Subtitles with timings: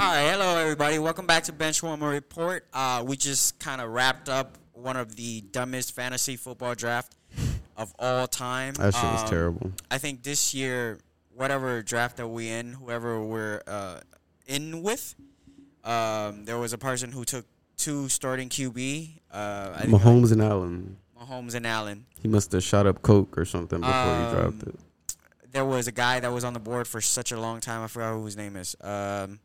[0.00, 0.98] All right, hello everybody.
[1.00, 2.64] Welcome back to Benchwarmer Report.
[2.72, 7.16] Uh, we just kind of wrapped up one of the dumbest fantasy football draft
[7.76, 8.74] of all time.
[8.74, 9.72] That shit was Um, terrible.
[9.90, 10.98] I think this year,
[11.34, 14.00] whatever draft that we in, whoever we're uh,
[14.46, 15.16] in with,
[15.82, 17.46] um, there was a person who took
[17.76, 19.18] two starting QB.
[19.32, 20.96] Uh, I think Mahomes and Allen.
[21.20, 22.06] Mahomes and Allen.
[22.22, 24.74] He must have shot up coke or something before he Um, dropped it.
[25.50, 27.82] There was a guy that was on the board for such a long time.
[27.82, 28.76] I forgot who his name is.
[28.80, 29.40] Um,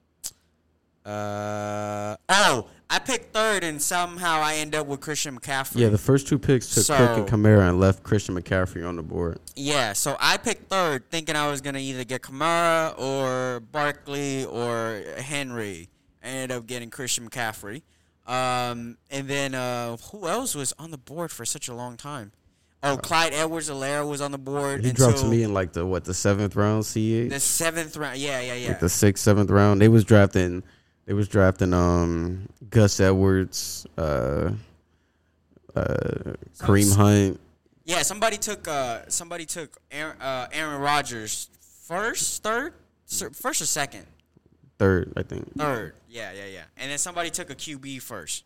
[1.05, 5.81] uh, oh, I picked third, and somehow I end up with Christian McCaffrey.
[5.81, 9.03] Yeah, the first two picks took Cook and Kamara and left Christian McCaffrey on the
[9.03, 9.39] board.
[9.55, 15.03] Yeah, so I picked third, thinking I was gonna either get Kamara or Barkley or
[15.17, 15.89] Henry.
[16.23, 17.81] I ended up getting Christian McCaffrey.
[18.25, 22.31] Um, and then uh, who else was on the board for such a long time?
[22.81, 24.83] Oh, Clyde Edwards-Helaire was on the board.
[24.83, 28.17] He dropped to me in like the what the seventh round, C the seventh round.
[28.17, 28.67] Yeah, yeah, yeah.
[28.69, 29.81] like the sixth, seventh round.
[29.81, 30.63] They was drafting.
[31.05, 34.51] They was drafting um Gus Edwards, uh,
[35.75, 35.83] uh,
[36.59, 37.39] Kareem Hunt.
[37.85, 41.49] Yeah, somebody took uh somebody took Aaron, uh, Aaron Rodgers
[41.85, 42.73] first, third,
[43.07, 44.05] first or second,
[44.79, 45.53] Third, I think.
[45.57, 45.93] third.
[46.09, 46.63] Yeah, yeah, yeah.
[46.77, 48.45] And then somebody took a QB first.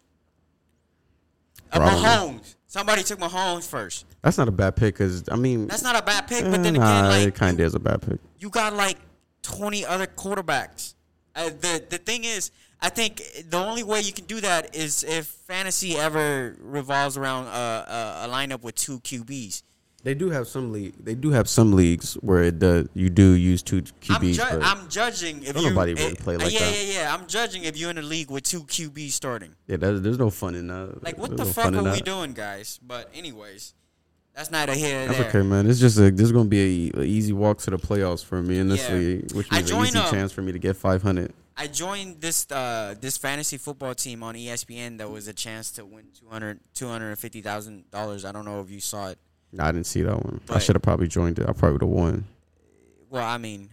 [1.72, 2.40] Uh, Bro, I don't know.
[2.40, 2.56] Mahomes.
[2.68, 4.06] Somebody took Mahomes first.
[4.22, 6.64] That's not a bad pick because I mean, That's not a bad pick, but eh,
[6.64, 8.20] then again, nah, like it kind of is a bad pick.
[8.40, 8.98] you got like
[9.42, 10.96] twenty other quarterbacks.
[11.38, 15.04] Uh, the the thing is, I think the only way you can do that is
[15.04, 19.62] if fantasy ever revolves around a, a, a lineup with two QBs.
[20.04, 20.94] They do have some league.
[21.04, 22.88] They do have some leagues where it does.
[22.94, 23.78] You do use two
[24.10, 24.34] I'm, QBs.
[24.36, 25.70] ju- I'm judging if you.
[25.70, 26.72] nobody really eh, play like yeah, that.
[26.72, 27.14] Yeah, yeah, yeah.
[27.14, 29.56] I'm judging if you're in a league with two QBs starting.
[29.68, 31.04] yeah, there's, there's no fun in that.
[31.04, 32.06] Like, what the no fuck are we that.
[32.06, 32.80] doing, guys?
[32.82, 33.74] But anyways,
[34.38, 35.28] that's neither here nor That's there.
[35.30, 35.68] okay, man.
[35.70, 38.42] It's just a, this is gonna be a, a easy walk to the playoffs for
[38.42, 38.96] me in this Yeah.
[38.96, 41.34] league, which I means an easy um, chance for me to get 500.
[41.58, 45.86] I joined this uh, this fantasy football team on ESPN that was a chance to
[45.86, 48.26] win 200 $250,000.
[48.26, 49.18] I don't know if you saw it.
[49.52, 50.40] Nah, I didn't see that one.
[50.50, 51.50] I should have probably joined it.
[51.50, 52.26] I probably would have won,
[53.10, 53.70] Well, I mean,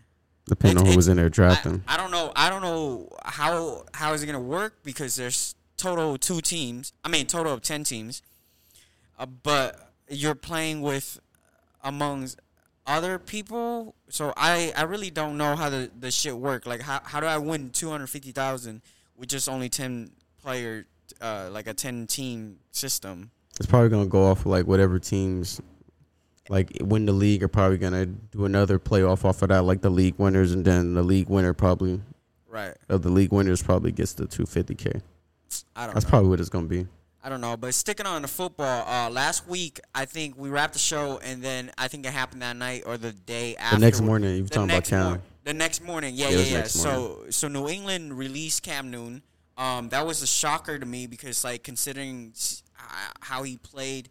[0.46, 1.82] depending on who was in there I, drafting.
[1.86, 2.32] I don't know.
[2.34, 6.92] I don't know how how is it gonna work because there's total two teams.
[7.04, 8.22] I mean, total of ten teams.
[9.18, 11.18] Uh, but you're playing with
[11.82, 12.40] amongst
[12.86, 16.66] other people, so I I really don't know how the the shit work.
[16.66, 18.82] Like how how do I win two hundred fifty thousand
[19.16, 20.10] with just only ten
[20.42, 20.86] player,
[21.20, 23.30] uh, like a ten team system?
[23.56, 25.60] it's probably gonna go off of like whatever teams
[26.48, 29.88] like win the league are probably gonna do another playoff off of that, like the
[29.90, 32.00] league winners, and then the league winner probably
[32.48, 32.76] Right.
[32.88, 35.00] of the league winners probably gets the 250k.
[35.74, 36.10] I don't That's know.
[36.10, 36.86] probably what it's gonna be.
[37.24, 40.74] I don't know, but sticking on the football, uh, last week I think we wrapped
[40.74, 43.76] the show, and then I think it happened that night or the day after.
[43.78, 45.04] The next morning, you were talking about Cam.
[45.08, 49.22] mor- the next morning, yeah, Yeah, yeah, So, so New England released Cam Newton.
[49.56, 52.34] Um, that was a shocker to me because, like, considering
[53.20, 54.10] how he played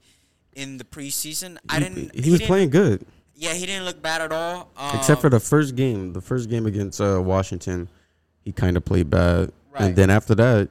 [0.53, 2.15] in the preseason, I He- didn't.
[2.15, 3.05] He, was didn't- playing good.
[3.35, 4.71] Yeah, he didn't look bad at all.
[4.77, 7.89] Um, Except for the first game, the first game against uh, Washington,
[8.41, 9.81] he kind of played bad, Right.
[9.83, 10.69] and then after that,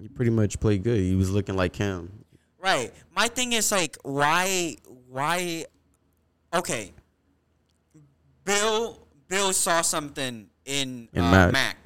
[0.00, 1.00] he pretty much played good.
[1.00, 2.24] He was looking like him.
[2.58, 2.92] Right.
[3.14, 4.76] My thing is like why
[5.08, 5.66] why
[6.54, 6.92] okay.
[8.44, 8.98] Bill
[9.28, 11.52] Bill saw something in, In uh, Mac.
[11.52, 11.76] Mac.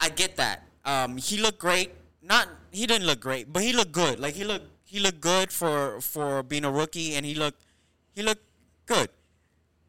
[0.00, 0.64] I get that.
[0.84, 1.92] Um he looked great.
[2.22, 4.18] Not he didn't look great, but he looked good.
[4.20, 7.62] Like he looked he looked good for for being a rookie and he looked
[8.14, 8.44] he looked
[8.86, 9.08] good.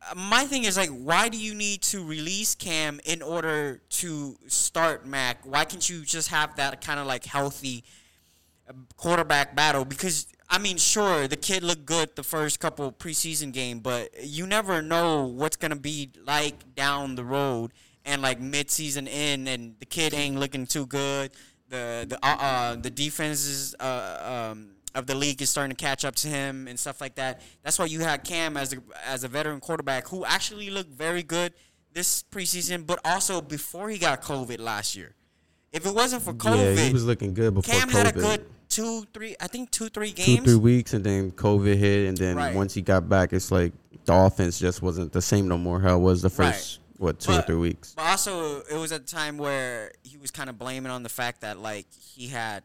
[0.10, 4.38] Uh, my thing is like why do you need to release Cam in order to
[4.48, 5.46] start Mac?
[5.46, 7.84] Why can't you just have that kind of like healthy
[8.98, 13.80] quarterback battle because I mean, sure, the kid looked good the first couple preseason game,
[13.80, 17.72] but you never know what's gonna be like down the road
[18.04, 21.32] and like mid-season in, and the kid ain't looking too good.
[21.70, 26.04] The the uh, uh the defenses uh, um, of the league is starting to catch
[26.06, 27.42] up to him and stuff like that.
[27.64, 31.24] That's why you had Cam as a as a veteran quarterback who actually looked very
[31.24, 31.54] good
[31.94, 35.14] this preseason, but also before he got COVID last year.
[35.72, 37.92] If it wasn't for COVID, Yeah, he was looking good before Cam COVID.
[37.94, 40.40] had a good two, three, I think two, three games.
[40.40, 42.56] two, three weeks, and then COVID hit, and then Right.
[42.56, 43.74] once he got back, it's like
[44.06, 45.80] the offense just wasn't the same no more.
[45.80, 47.94] How it was the first what two or three weeks.
[47.96, 51.10] But also, it was at a time where he was kind of blaming on the
[51.10, 52.64] fact that like he had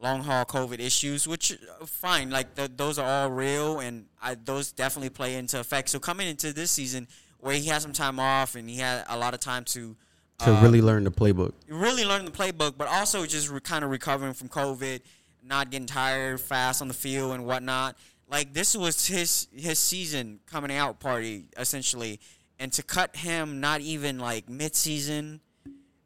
[0.00, 4.34] long haul COVID issues, which uh, fine, like th- those are all real, and I,
[4.34, 5.90] those definitely play into effect.
[5.90, 7.06] So coming into this season,
[7.38, 9.96] where he had some time off and he had a lot of time to
[10.40, 11.52] To uh, really learn the playbook.
[11.68, 15.00] really learn the playbook, but also just re- kind of recovering from COVID,
[15.42, 17.96] not getting tired fast on the field and whatnot.
[18.28, 22.20] Like this was his his season coming out party essentially,
[22.58, 25.40] and to cut him not even like mid season,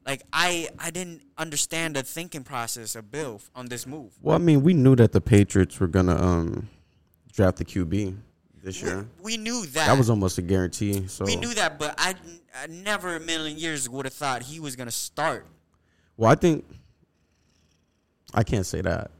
[0.06, 4.12] Like I I didn't understand the thinking process of Bill on this move.
[4.21, 6.69] Well, I mean, we knew that the Patriots were gonna um
[7.33, 8.17] draft the QB
[8.62, 9.06] this We, year.
[9.23, 9.87] we knew that.
[9.87, 11.06] That was almost a guarantee.
[11.09, 12.15] So we knew that, but I,
[12.55, 15.47] I never a million years would have thought he was gonna start.
[16.17, 16.65] Well, I think
[18.35, 19.11] I can't say that.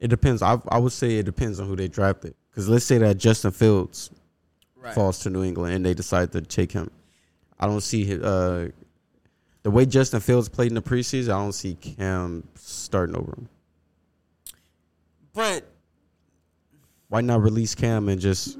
[0.00, 0.42] It depends.
[0.42, 2.34] I I would say it depends on who they drafted.
[2.50, 4.10] Because let's say that Justin Fields
[4.76, 4.94] Right.
[4.94, 6.90] falls to New England and they decide to take him.
[7.58, 8.68] I don't see his, uh,
[9.64, 11.24] the way Justin Fields played in the preseason.
[11.30, 13.48] I don't see Cam starting over him.
[15.32, 15.68] But
[17.08, 18.58] Why not release Cam and just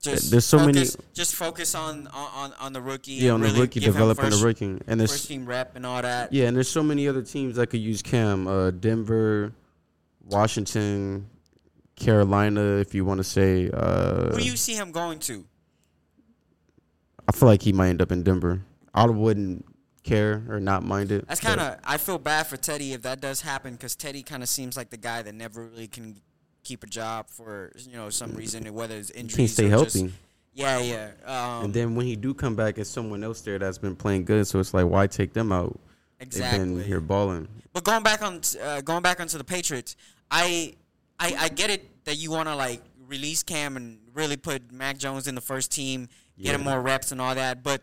[0.00, 0.84] just There's so many-
[1.14, 3.12] Just focus on on, on the rookie.
[3.12, 5.86] yeah on the really rookie developing first, the rookie and first there's team rep and
[5.86, 6.32] all that.
[6.32, 8.46] yeah and there's so many other teams that could use Cam.
[8.46, 9.52] Uh, Denver,
[10.24, 11.28] Washington,
[11.96, 12.76] Carolina.
[12.78, 15.44] If you want to say, uh, Who do you see him going to?
[17.28, 18.62] I feel like he might end up in Denver.
[18.94, 19.64] I wouldn't
[20.02, 21.26] care or not mind it.
[21.28, 21.78] That's kind of.
[21.84, 24.90] I feel bad for Teddy if that does happen because Teddy kind of seems like
[24.90, 26.16] the guy that never really can
[26.64, 29.36] keep a job for you know some reason, whether it's he injuries.
[29.36, 30.12] can't stay or just- healthy.
[30.54, 31.10] yeah, yeah.
[31.24, 34.24] Um, and then when he do come back, it's someone else there that's been playing
[34.24, 34.46] good.
[34.46, 35.78] So it's like, why take them out?
[36.20, 36.58] exactly.
[36.58, 37.48] They've been here balling.
[37.72, 39.96] But going back on uh, going back onto the Patriots,
[40.30, 40.74] I
[41.18, 44.98] I, I get it that you want to like release Cam and really put Mac
[44.98, 46.08] Jones in the first team,
[46.40, 47.62] get him more reps and all that.
[47.62, 47.82] But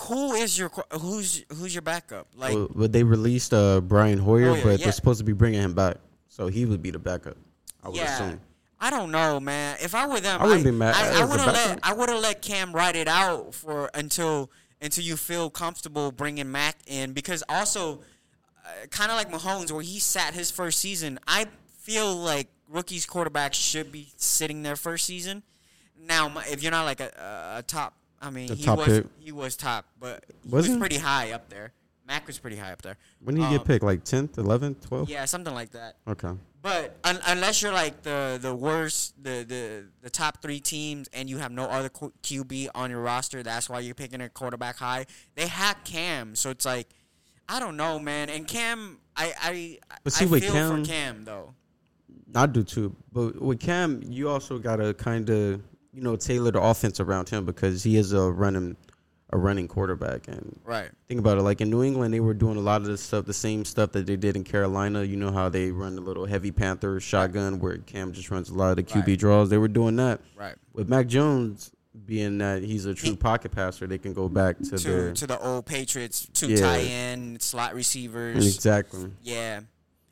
[0.00, 0.70] who is your
[1.00, 2.26] who's who's your backup?
[2.36, 4.84] Like Well, but they released uh, Brian Hoyer, Hoyer, but yeah.
[4.84, 5.96] they're supposed to be bringing him back,
[6.28, 7.36] so he would be the backup.
[7.82, 8.14] I would yeah.
[8.14, 8.40] assume.
[8.80, 9.78] I don't know, man.
[9.80, 11.78] If I were them, I wouldn't be mad I, I would have let.
[11.82, 14.50] I would have let Cam ride it out for until
[14.80, 18.00] until you feel comfortable bringing Mac in because also
[18.64, 21.18] uh, kind of like Mahomes where he sat his first season.
[21.26, 21.46] I
[21.78, 25.42] feel like rookies quarterbacks should be sitting their first season.
[25.98, 27.10] Now, if you're not like a,
[27.54, 27.94] a, a top,
[28.24, 29.06] I mean, A he top was pick.
[29.20, 30.78] he was top, but he Was was he?
[30.78, 31.72] pretty high up there.
[32.06, 32.96] Mac was pretty high up there.
[33.20, 33.84] When did he Um, get picked?
[33.84, 35.08] Like 10th, 11th, 12th?
[35.08, 35.96] Yeah, something like that.
[36.06, 36.32] Okay.
[36.60, 41.28] But un- unless you're like the the worst, the, the the top three teams, and
[41.28, 44.76] you have no other Q- QB on your roster, that's why you're picking a quarterback
[44.76, 45.04] high.
[45.34, 46.88] They had Cam, so it's like,
[47.48, 48.30] I don't know, man.
[48.30, 51.54] And Cam, I I But see, I with feel Cam- for Cam though.
[52.34, 52.96] I do too.
[53.12, 55.60] But with Cam, you also gotta kind of
[55.94, 58.76] you know tailor the offense around him because he is a running
[59.30, 60.28] a running quarterback.
[60.28, 60.90] And Right.
[61.08, 63.24] think about it, like in New England, they were doing a lot of the stuff,
[63.24, 65.02] the same stuff that they did in Carolina.
[65.02, 68.54] You know how they run the little heavy Panther shotgun where Cam just runs a
[68.54, 69.18] lot of the QB Right.
[69.18, 69.50] draws.
[69.50, 70.54] They were doing that Right.
[70.72, 71.70] with Mac Jones.
[72.06, 75.12] Being that he's a true He- pocket passer, they can go back to, To their
[75.14, 76.56] to the old Patriots, two Yeah.
[76.60, 78.44] tight end slot receivers.
[78.56, 79.60] exactly Yeah,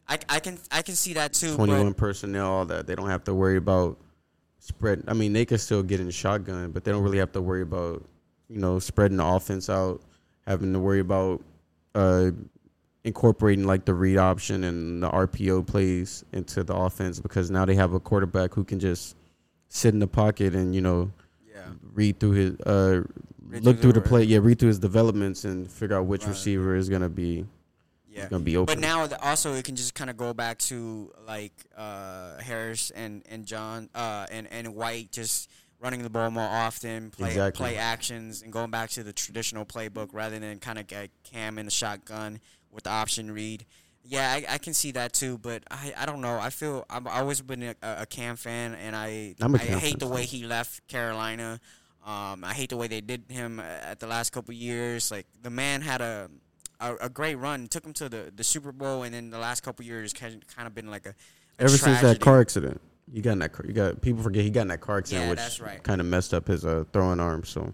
[0.09, 1.55] I, I can I can see that too.
[1.57, 2.47] Twenty one personnel.
[2.51, 3.99] All that they don't have to worry about
[4.63, 5.03] spread.
[5.09, 7.63] I mean, they can still get in shotgun, but they don't really have to worry
[7.63, 8.05] about
[8.49, 10.01] you know spreading the offense out,
[10.47, 11.43] having to worry about
[11.95, 12.31] uh,
[13.05, 17.75] incorporating like the read option and the RPO plays into the offense because now they
[17.75, 19.17] have a quarterback who can just
[19.69, 21.11] sit in the pocket and you know
[21.49, 21.65] yeah.
[21.95, 23.03] read through his uh
[23.49, 26.07] Read look through through the- the play yeah read through his developments and figure out
[26.07, 26.31] which Right.
[26.31, 27.45] receiver is gonna be
[28.13, 28.29] Yeah.
[28.29, 31.13] gonna be open But now the, also it can just kind of go back to
[31.27, 35.51] like uh, Harris and and John uh, and and White just
[35.81, 37.59] running the ball more often, play Exactly.
[37.65, 41.59] play actions, and going back to the traditional playbook rather than kind of get Cam
[41.59, 43.65] in the shotgun with the option read.
[44.05, 46.39] Yeah, I, I can see that too, but I, I don't know.
[46.39, 50.25] I feel I've always been a, a Cam fan, and I I hate the way
[50.25, 51.61] he left Carolina.
[52.05, 55.11] Um, I hate the way they did him at the last couple years.
[55.13, 56.29] Like the man had a
[56.83, 59.63] a, a great run, took him to the, the Super Bowl, and then the last
[59.63, 61.11] couple years kind of been like a,
[61.59, 62.81] a ever since that car accident.
[63.13, 63.65] You got in that car.
[63.67, 65.83] You got people forget he got in that car accident, Yeah, which right.
[65.83, 67.45] kind of messed up his uh, throwing arm.
[67.45, 67.73] So,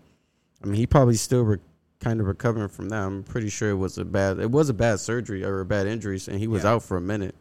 [0.63, 1.59] I mean, he probably still re-
[2.01, 3.03] kind of recovering from that.
[3.03, 4.39] I'm pretty sure it was a bad.
[4.39, 6.71] It was a bad surgery or a bad injury, and he was Yeah.
[6.73, 7.35] out for a minute.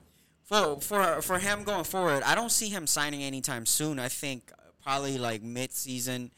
[0.44, 4.00] For for for him going forward, I don't see him signing anytime soon.
[4.00, 4.52] I think
[4.84, 6.32] probably like mid season.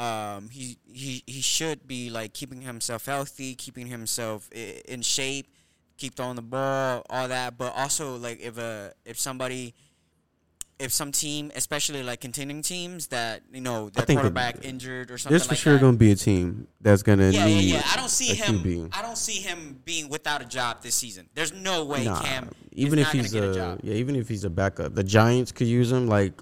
[0.00, 5.46] Um, he he he should be like keeping himself healthy, keeping himself in shape,
[5.98, 7.58] keep throwing the ball, all that.
[7.58, 9.74] But also like if a if somebody.
[10.78, 15.10] If some team, especially like contending teams, that you know their think it- quarterback injured
[15.10, 17.44] or something There's for like sure going to be a team that's going to Yeah,
[17.44, 17.64] yeah, need.
[17.74, 17.82] yeah.
[17.92, 18.60] I don't see him.
[18.60, 18.88] QB.
[18.96, 21.28] I don't see him being without a job this season.
[21.34, 22.48] There's no way Nah, Cam.
[22.72, 23.80] even if he's get a, a, job.
[23.82, 26.06] yeah, even if he's a backup, the Giants could use him.
[26.06, 26.32] Like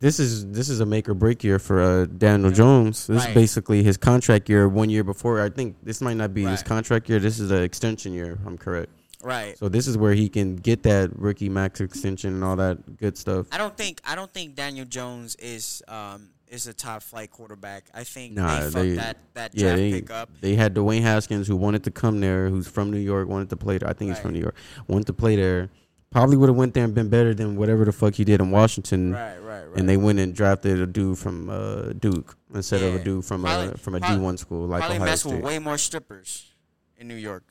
[0.00, 3.06] this is this is a make or break year for uh, Daniel Jones.
[3.06, 3.28] This Right.
[3.30, 4.68] is basically his contract year.
[4.68, 7.18] One year before, I think this might not be his contract year.
[7.18, 8.32] This is an extension year.
[8.40, 8.90] if I'm correct.
[9.22, 9.56] right.
[9.58, 13.16] So this is where he can get that rookie max extension and all that good
[13.16, 13.46] stuff.
[13.52, 14.00] I don't think.
[14.04, 17.84] I don't think Daniel Jones is um is a top flight quarterback.
[17.94, 20.28] I think Nah, they fucked they- that that Yeah, draft they pick up.
[20.40, 23.56] they had Dwayne Haskins who wanted to come there, who's from New York, wanted to
[23.56, 23.88] play there.
[23.88, 24.54] I think he's from New York.
[24.86, 25.70] Wanted to play there.
[26.14, 28.52] Probably would have went there and been better than whatever the fuck he did in
[28.52, 29.12] Washington.
[29.12, 29.76] Right, right, right.
[29.78, 33.44] And they went and drafted a dude from uh, Duke instead of a dude from
[33.44, 36.52] a Probably- from a D one school like Probably Ohio mess with way more strippers
[36.96, 37.42] in New York.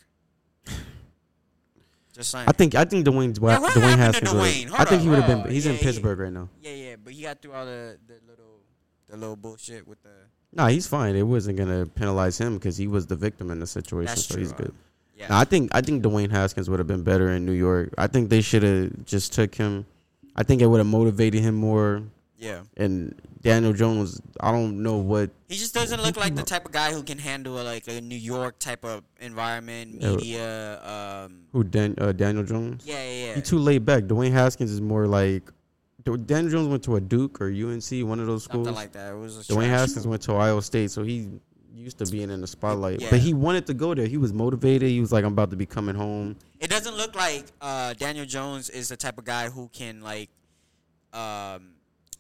[2.13, 2.46] Just saying.
[2.48, 4.32] I think I think Dwayne Yeah, Dwayne happened to Haskins.
[4.32, 4.79] Dwayne?
[4.79, 5.51] I think he would have been.
[5.51, 5.84] He's yeah, in yeah.
[5.84, 6.48] Pittsburgh right now.
[6.62, 8.62] yeah, yeah, but he got through all the, the little
[9.10, 10.10] the little bullshit with the.
[10.53, 11.15] Nah, he's fine.
[11.17, 14.36] It wasn't gonna penalize him because he was the victim in the situation, That's so
[14.36, 14.43] true.
[14.43, 14.74] he's good.
[15.30, 15.39] Yeah.
[15.39, 17.94] I think I think Dwayne Haskins would have been better in New York.
[17.98, 19.86] I think they should have just took him.
[20.36, 22.03] I think it would have motivated him more.
[22.38, 22.62] yeah.
[22.77, 25.30] And Daniel Jones, I don't know what.
[25.50, 28.15] He just doesn't look like the type of guy who can handle like a New
[28.18, 30.15] York type of environment, Yeah.
[30.15, 30.82] media.
[31.25, 32.84] Um, Who Dan, uh, Daniel Jones?
[32.86, 33.36] yeah, yeah, yeah.
[33.36, 34.03] He too laid back.
[34.06, 35.44] Dwayne Haskins is more like.
[36.06, 38.65] Daniel Jones went to a Duke or UNC, one of those schools.
[38.68, 39.13] Something like that.
[39.13, 41.30] It was Dwayne Haskins went to Ohio State, so he
[41.74, 43.01] used to being in the spotlight.
[43.01, 43.10] Yeah.
[43.10, 44.06] But he wanted to go there.
[44.06, 44.89] He was motivated.
[44.89, 48.25] He was like, "I'm about to be coming home." It doesn't look like uh, Daniel
[48.25, 50.30] Jones is the type of guy who can like,
[51.12, 51.72] um,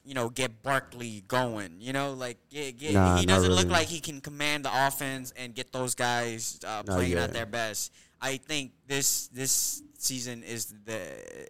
[0.03, 1.75] you know, get Barkley going.
[1.79, 5.33] You know, like get, get, Nah, he doesn't look like he can command the offense
[5.37, 7.91] and get those guys uh, playing at their best.
[8.21, 10.99] I think this this season is the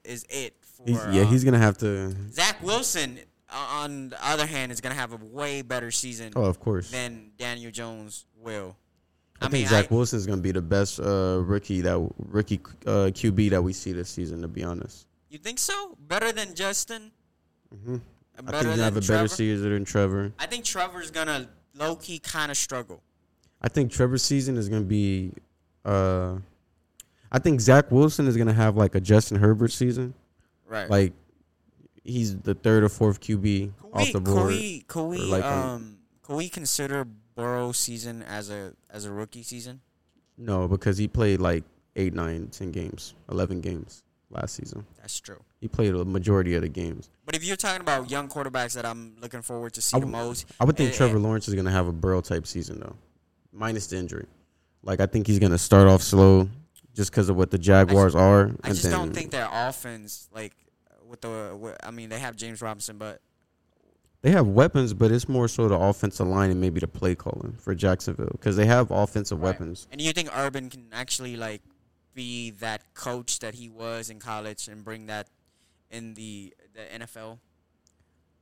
[0.04, 2.16] is it for He's, yeah, uh, he's gonna have to.
[2.32, 3.20] Zach Wilson.
[3.54, 6.90] On the other hand, is gonna have a way better season Oh, of course.
[6.90, 8.76] than Daniel Jones will.
[9.42, 12.10] I, I, think mean, Zach I, Wilson is gonna be the best uh, rookie that
[12.18, 14.42] rookie uh, QB that we see this season.
[14.42, 15.98] To be honest, you think so?
[16.08, 17.12] Better than Justin?
[17.84, 17.98] hmm
[18.38, 20.34] I think gonna have a than better season than Trevor.
[20.40, 23.02] I think Trevor's gonna low key kind of struggle.
[23.62, 25.32] I think Trevor's season is gonna be.
[25.86, 26.38] Uh,
[27.32, 30.14] I think Zach Wilson is gonna have like a Justin Herbert season.
[30.68, 30.90] Right.
[30.90, 31.14] Like
[32.04, 34.48] he's the third or fourth QB could off we, the could board.
[34.48, 37.06] we, could we, like, um, could we consider
[37.36, 39.82] Burrow's season as a as a rookie season?
[40.38, 41.64] No, because he played like
[41.96, 44.86] eight, nine, ten games, eleven games last season.
[45.00, 45.42] That's true.
[45.62, 47.10] He played a majority of the games.
[47.26, 50.06] But if you're talking about young quarterbacks that I'm looking forward to see I the
[50.06, 52.80] most, I would think eh, Trevor eh, Lawrence is gonna have a Burrow type season
[52.80, 52.96] though,
[53.52, 54.26] minus the injury.
[54.84, 56.50] Like I think he's gonna start off slow,
[56.94, 58.52] just because of what the Jaguars are.
[58.64, 60.54] I just then, don't think their offense, like
[61.14, 63.22] with the, with, I mean, they have James Robinson, but
[64.24, 67.54] they have weapons, but it's more so the offensive line and maybe the play calling
[67.60, 69.50] for Jacksonville because they have offensive Right.
[69.52, 69.88] weapons.
[69.92, 71.62] and you think Urban can actually like
[72.16, 75.28] be that coach that he was in college and bring that
[75.92, 77.38] in the the NFL?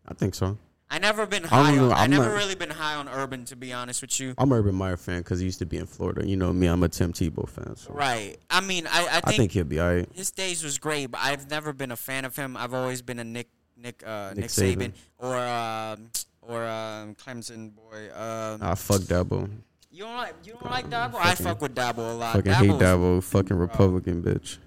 [0.08, 0.58] I think so.
[0.94, 1.74] I never been high.
[1.76, 4.34] don't On, I never not- really been high on Urban, to be honest with you.
[4.38, 6.28] I'm an Urban Meyer fan because he used to be in Florida.
[6.28, 7.76] You know me, I'm a Tim Tebow fan.
[7.78, 8.38] So Right.
[8.50, 10.10] I mean, I, I think, I think he'll be all right.
[10.14, 12.58] his days was great, but I've never been a fan of him.
[12.58, 14.94] I've always been a Nick Nick uh, Nick, Nick Saban, Saban.
[15.18, 16.10] or um,
[16.42, 18.10] or um, Clemson boy.
[18.14, 19.50] Um, Ah, fuck Dabo.
[19.92, 21.16] you don't like you don't like Dabo?
[21.16, 22.36] I fuck with Dabo a lot.
[22.36, 23.24] Fucking hate Dabo's- Dabo.
[23.24, 24.58] Fucking Republican bitch.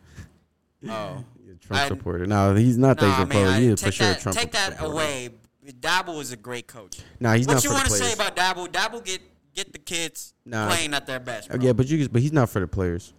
[0.88, 1.22] Oh.
[1.60, 2.26] Trump I- supporter.
[2.26, 3.52] No, he's not that Nah, a man, Republican.
[3.54, 4.92] I- He's for sure a that, Trump take that supporter.
[4.92, 5.30] away.
[5.72, 7.00] Dabo is a great coach.
[7.20, 8.68] Nah, he's what not you want to say about Dabo?
[8.68, 9.20] Dabo get
[9.54, 10.68] get the kids Nah.
[10.68, 11.50] playing at their best.
[11.50, 11.66] Uh, bro.
[11.66, 13.12] Yeah, but you but he's not for the players.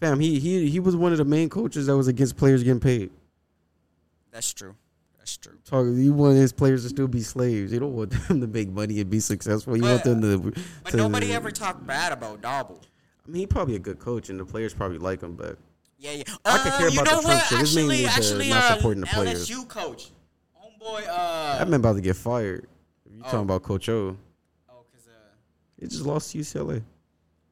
[0.00, 2.80] Fam, he he he was one of the main coaches that was against players getting
[2.80, 3.10] paid.
[4.30, 4.74] That's true.
[5.18, 5.56] That's true.
[5.64, 7.72] Talk, he wanted his players to still be slaves.
[7.72, 9.76] You don't want them to make money and be successful.
[9.76, 10.38] You want them to.
[10.82, 12.80] But to- nobody ever talked bad about Dabo.
[13.24, 15.36] I mean, he's probably a good coach, and the players probably like him.
[15.36, 15.56] But
[15.96, 16.22] Yeah, yeah.
[16.44, 17.44] I could care you about know the Trump what?
[17.44, 17.60] shit.
[17.60, 19.48] It's Actually, mainly the actually, not uh, supporting the players.
[19.48, 20.10] LSU coach,
[20.84, 21.06] homeboy.
[21.08, 22.66] Uh, that man about to get fired.
[23.10, 23.24] You Oh.
[23.24, 24.16] talking about Coach O,
[24.70, 25.12] oh, cause uh,
[25.78, 26.82] he just lost to UCLA.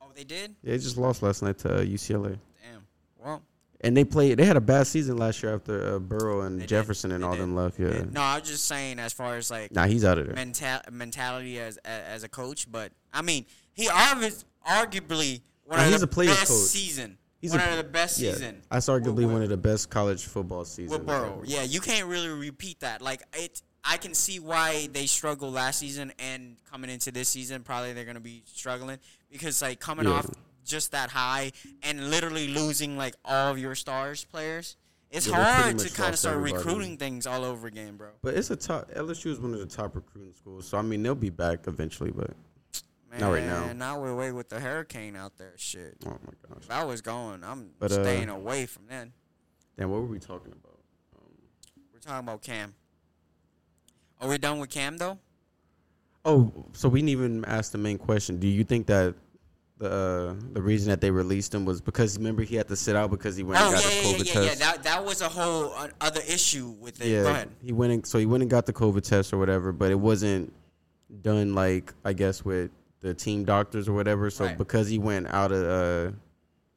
[0.00, 0.54] oh, they did.
[0.62, 2.38] Yeah, he just lost last night to uh, UCLA.
[2.62, 2.86] Damn.
[3.22, 3.42] Well,
[3.82, 4.38] And they played.
[4.38, 6.68] They had a bad season last year after uh, Burrow and They did.
[6.70, 7.42] Jefferson and They all did.
[7.42, 7.78] them left.
[7.78, 8.04] Yeah.
[8.10, 10.34] no, I was just saying as far as like Nah, he's out of there.
[10.34, 13.44] mental mentality as, as as a coach, but I mean,
[13.74, 16.58] he obviously arguably one Nah, of he's the a player's best coach.
[16.58, 17.16] season.
[17.40, 18.62] He's one a- of the best Yeah, season.
[18.70, 20.90] that's arguably one of the best college football seasons.
[20.98, 21.42] with Burrow.
[21.44, 23.00] Yeah, you can't really repeat that.
[23.02, 27.62] Like it, I can see why they struggled last season and coming into this season,
[27.62, 28.98] probably they're gonna be struggling
[29.30, 30.12] because like coming Yeah.
[30.12, 30.26] off
[30.64, 34.76] just that high and literally losing like all of your stars players,
[35.10, 36.62] it's Yeah, hard to kind of start everybody.
[36.62, 38.10] recruiting things all over again, bro.
[38.22, 38.90] But it's a top.
[38.94, 42.10] LSU is one of the top recruiting schools, so I mean they'll be back eventually.
[42.10, 42.32] But
[43.10, 43.72] Man, Not right now.
[43.72, 45.52] Now we're away with the hurricane out there.
[45.56, 45.96] Shit.
[46.06, 49.00] oh my gosh, If I was going, I'm But, uh, staying away from that.
[49.00, 49.12] then.
[49.76, 50.78] damn, what were we talking about?
[51.16, 51.32] Um,
[51.92, 52.74] We're talking about Cam.
[54.20, 55.18] Are we done with Cam though?
[56.26, 58.38] oh, so we didn't even ask the main question.
[58.38, 59.14] Do you think that
[59.78, 62.94] the uh, the reason that they released him was because remember he had to sit
[62.94, 64.48] out because he went Oh and yeah, got yeah, the yeah, COVID yeah, yeah.
[64.48, 64.60] test.
[64.60, 67.08] That that was a whole uh, other issue with it.
[67.08, 69.90] Yeah, he went and so he went and got the COVID test or whatever, but
[69.90, 70.52] it wasn't
[71.22, 74.30] done like I guess with the team doctors or whatever.
[74.30, 74.58] So Right.
[74.58, 76.12] because he went out of uh,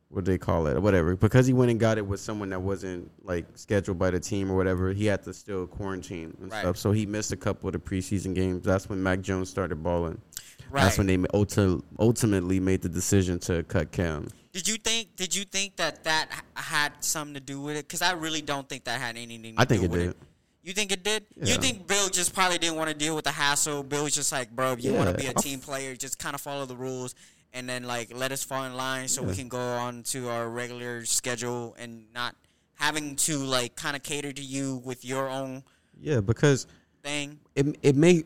[0.09, 2.61] what do they call it, whatever, because he went and got it with someone that
[2.61, 6.59] wasn't like scheduled by the team or whatever, he had to still quarantine and Right.
[6.61, 6.77] stuff.
[6.77, 8.63] So he missed a couple of the preseason games.
[8.63, 10.21] That's when Mac Jones started balling.
[10.69, 10.83] Right.
[10.83, 14.27] That's when they ulti- ultimately made the decision to cut Cam.
[14.53, 15.15] Did you think?
[15.15, 17.87] Did you think that that had something to do with it?
[17.87, 19.41] Because I really don't think that had anything.
[19.41, 19.61] To do with it.
[19.61, 20.09] I think it did.
[20.11, 20.17] It.
[20.63, 21.25] You think it did?
[21.35, 21.53] Yeah.
[21.53, 23.83] You think Bill just probably didn't want to deal with the hassle?
[23.83, 26.33] Bill was just like, bro, if you want to be a team player, just kind
[26.35, 27.15] of follow the rules
[27.53, 30.49] and then like let us fall in line so we can go on to our
[30.49, 32.35] regular schedule and not
[32.75, 35.63] having to like kind of cater to you with your own
[35.99, 36.65] Yeah, because
[37.03, 37.39] thing.
[37.55, 38.23] it it may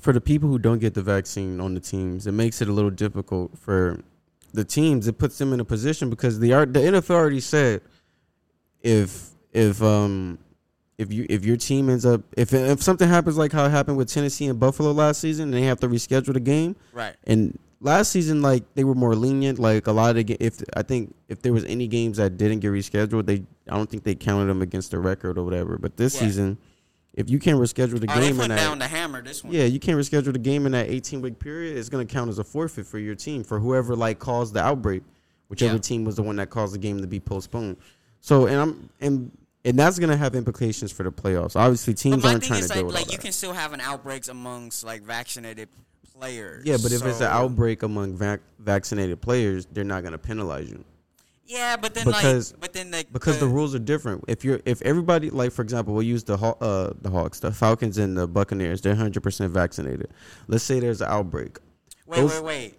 [0.00, 2.72] for the people who don't get the vaccine on the teams, it makes it a
[2.72, 4.00] little difficult for
[4.52, 5.06] the teams.
[5.08, 7.82] It puts them in a position because the art the NFL already said
[8.82, 10.38] if if um
[10.98, 13.96] if you if your team ends up if if something happens like how it happened
[13.96, 16.74] with Tennessee and Buffalo last season, and they have to reschedule the game.
[16.92, 17.14] Right.
[17.24, 19.58] And last season, like they were more lenient.
[19.58, 22.60] Like a lot of the if I think if there was any games that didn't
[22.60, 25.76] get rescheduled, they I don't think they counted them against the record or whatever.
[25.78, 26.20] But this Yeah.
[26.20, 26.58] season,
[27.12, 29.44] if you can't reschedule the Oh, they game put in that down the hammer this
[29.44, 29.52] one.
[29.52, 31.76] yeah, you can't reschedule the game in that 18 week period.
[31.76, 34.62] It's going to count as a forfeit for your team for whoever like caused the
[34.64, 35.02] outbreak,
[35.48, 35.80] whichever Yeah.
[35.80, 37.76] team was the one that caused the game to be postponed.
[38.20, 39.30] So and I'm and
[39.66, 41.56] and that's going to have implications for the playoffs.
[41.56, 43.22] Obviously, teams aren't trying to deal like, with like you that.
[43.22, 45.68] can still have an outbreaks amongst like vaccinated
[46.18, 46.64] players.
[46.64, 50.70] yeah, but if it's an outbreak among vac- vaccinated players, they're not going to penalize
[50.70, 50.82] you
[51.44, 54.24] Yeah, but then Because- like, but then like because the rules are different.
[54.28, 57.52] If you're if everybody like for example, we'll use the Haw- uh the Hawks, the
[57.52, 58.80] Falcons, and the Buccaneers.
[58.80, 60.08] They're 100 percent vaccinated.
[60.48, 61.58] Let's say there's an outbreak.
[62.06, 62.74] wait, those- wait, wait.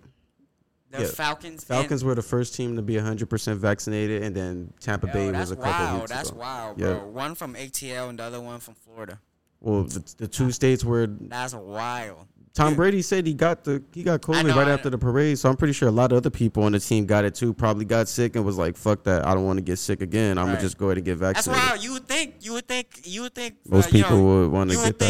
[0.91, 1.63] The Yeah, Falcons.
[1.65, 5.51] Falcons were the first team to be 100% vaccinated, and then Tampa And, Bay was
[5.51, 5.99] a couple wild.
[6.01, 6.39] weeks That's ago.
[6.39, 6.93] wild, Yeah.
[6.93, 7.07] bro.
[7.07, 9.19] One from ATL and the other one from Florida.
[9.59, 11.07] Well, the, the two states were.
[11.07, 12.27] That's wild.
[12.53, 15.47] Tom Brady said he got the he got COVID know, right after the parade, so
[15.47, 17.53] I'm pretty sure a lot of other people on the team got it too.
[17.53, 19.27] Probably got sick and was like, "Fuck that!
[19.27, 20.39] I don't want to get sick again.
[20.39, 20.53] I'm Right.
[20.53, 21.83] gonna just go ahead and get vaccinated." That's wild.
[21.83, 22.35] You would think.
[22.41, 22.87] You would think.
[23.03, 23.57] You would think.
[23.67, 25.07] Most uh, people know, would want to get would that.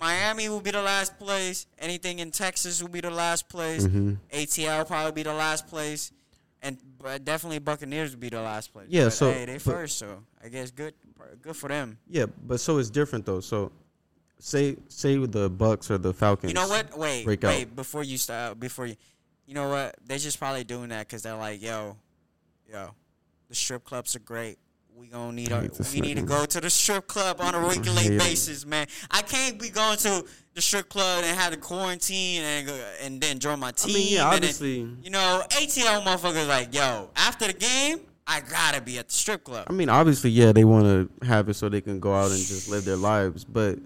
[0.00, 1.66] Miami will be the last place.
[1.78, 3.84] Anything in Texas will be the last place.
[3.86, 4.14] Mm-hmm.
[4.32, 6.12] ATL will probably be the last place,
[6.62, 8.86] and but definitely Buccaneers will be the last place.
[8.90, 10.94] Yeah, But, so- hey, they but- first, so I guess good.
[11.42, 11.98] Good for them.
[12.08, 13.40] Yeah, but so it's different though.
[13.40, 13.72] So,
[14.38, 16.50] say say with the Bucks or the Falcons.
[16.52, 16.96] You know what?
[16.96, 17.42] Wait, wait.
[17.44, 17.74] out.
[17.74, 18.96] Before you start, before you,
[19.46, 19.96] you know what?
[20.06, 21.96] They're just probably doing that because they're like, yo,
[22.70, 22.90] yo,
[23.48, 24.58] the strip clubs are great.
[24.98, 27.60] We gonna need I this we need to go to the strip club on a
[27.60, 28.86] regular basis, man.
[29.10, 32.70] I can't be going to the strip club and have to quarantine and
[33.02, 33.94] and then join my team.
[33.94, 34.88] I mean, yeah, and then- obviously.
[35.02, 39.44] you know, ATL motherfuckers like, yo, after the game, I gotta be at the strip
[39.44, 39.66] club.
[39.68, 42.40] I mean, obviously, yeah, they want to have it so they can go out and
[42.40, 43.78] just live their lives, but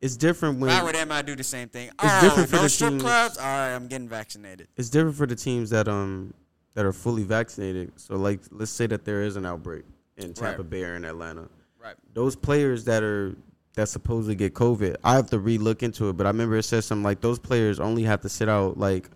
[0.00, 1.88] it's different when I were them, I'd do the same thing.
[1.88, 3.02] It's oh, different for no the strip teams.
[3.02, 3.36] clubs.
[3.36, 4.68] All right, I'm getting vaccinated.
[4.78, 6.32] it's different for the teams that um
[6.72, 7.92] that are fully vaccinated.
[7.96, 9.84] So like let's say that there is an outbreak
[10.16, 10.70] in Tampa Right.
[10.70, 11.48] Bay or in Atlanta.
[11.82, 11.96] Right.
[12.14, 13.34] Those players that are
[13.74, 16.16] that supposedly get COVID, I have to relook into it.
[16.16, 19.10] But I remember it says something like those players only have to sit out like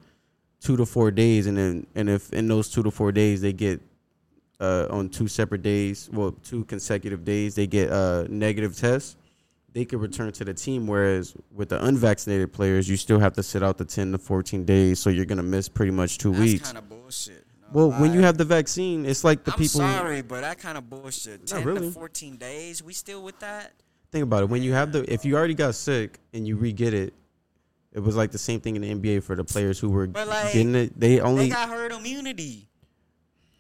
[0.61, 3.53] two to four days, and then and if in those two to four days they
[3.53, 3.81] get
[4.61, 9.17] uh, on two separate days, well, two consecutive days, they get uh, negative tests.
[9.73, 10.89] They could return to the team.
[10.89, 14.65] Whereas with the unvaccinated players, you still have to sit out the ten to fourteen
[14.65, 16.67] days, so you're gonna miss pretty much two That's weeks.
[16.73, 17.47] kind of bullshit.
[17.73, 19.99] Well, when you have the vaccine, it's like the people I'm people.
[20.05, 21.47] sorry, but that kind of bullshit.
[21.47, 21.89] Ten really.
[21.89, 22.83] to fourteen days.
[22.83, 23.73] We still with that?
[24.11, 24.49] Think about it.
[24.49, 27.13] When you have the, if you already got sick and you re-get it,
[27.93, 30.29] it was like the same thing in the NBA for the players who were But,
[30.29, 30.99] like, getting it.
[30.99, 31.45] They only.
[31.45, 32.69] They got herd immunity.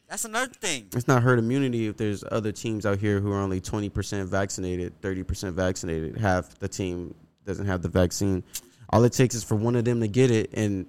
[0.08, 0.86] That's another thing.
[0.94, 4.26] it's not herd immunity if there's other teams out here who are only twenty percent
[4.30, 6.16] vaccinated, thirty percent vaccinated.
[6.16, 8.42] Half the team doesn't have the vaccine.
[8.90, 10.86] All it takes is for one of them to get it, and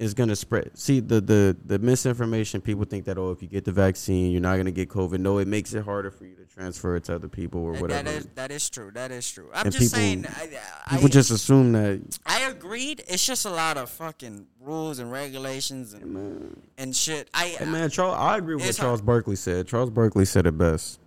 [0.00, 0.76] it's gonna spread.
[0.78, 2.60] See the the the misinformation.
[2.62, 5.20] People think that oh, if you get the vaccine, you're not gonna get COVID.
[5.20, 8.02] No, it makes it harder for you to transfer it to other people or whatever.
[8.02, 8.90] that is that is true.
[8.94, 9.50] That is true.
[9.54, 10.26] I'm And just people- saying.
[10.26, 10.48] I,
[10.86, 13.04] I, People just assume that I agreed.
[13.08, 17.28] It's just a lot of fucking rules and regulations and, man, and shit.
[17.34, 19.06] I Hey man, Charles, I agree with what Charles hard.
[19.06, 19.68] Barkley said.
[19.68, 20.98] Charles Barkley said it best.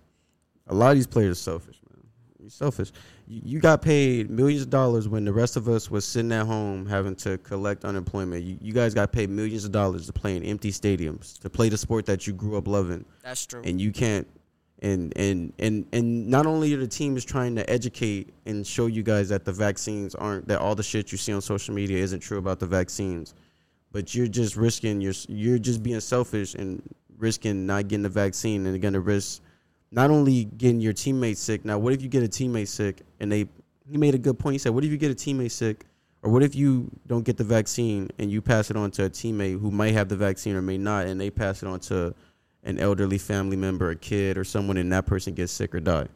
[0.68, 2.06] A lot of these players are selfish, man.
[2.40, 2.92] You're selfish.
[3.26, 6.84] You, got paid millions of dollars when the rest of us was sitting at home
[6.84, 8.44] having to collect unemployment.
[8.44, 11.68] You, you guys got paid millions of dollars to play in empty stadiums, to play
[11.68, 13.62] the sport that you grew up loving, that's true.
[13.64, 14.26] and you can't.
[14.82, 19.02] And and and and not only are the teams trying to educate and show you
[19.02, 22.20] guys that the vaccines aren't that all the shit you see on social media isn't
[22.20, 23.34] true about the vaccines,
[23.92, 26.82] but you're just risking your you're just being selfish and
[27.16, 29.40] risking not getting the vaccine and gonna risk
[29.94, 31.64] not only getting your teammates sick.
[31.64, 33.48] Now, what if you get a teammate sick and they
[33.90, 34.54] he made a good point.
[34.54, 35.84] He said, "What if you get a teammate sick,
[36.22, 39.10] or what if you don't get the vaccine and you pass it on to a
[39.10, 42.14] teammate who might have the vaccine or may not, and they pass it on to
[42.64, 46.08] an elderly family member, a kid, or someone, and that person gets sick or die?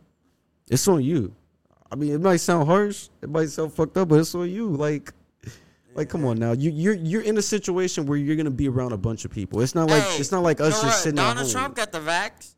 [0.71, 1.35] It's on you.
[1.91, 4.69] I mean, it might sound harsh, it might sound fucked up, but it's on you.
[4.69, 5.13] Like."
[5.95, 6.53] Like, come on now.
[6.53, 9.61] You you're you're in a situation where you're gonna be around a bunch of people.
[9.63, 11.51] It's not like Hey, it's not like us just sitting Donald.
[11.51, 12.55] Trump got the vax.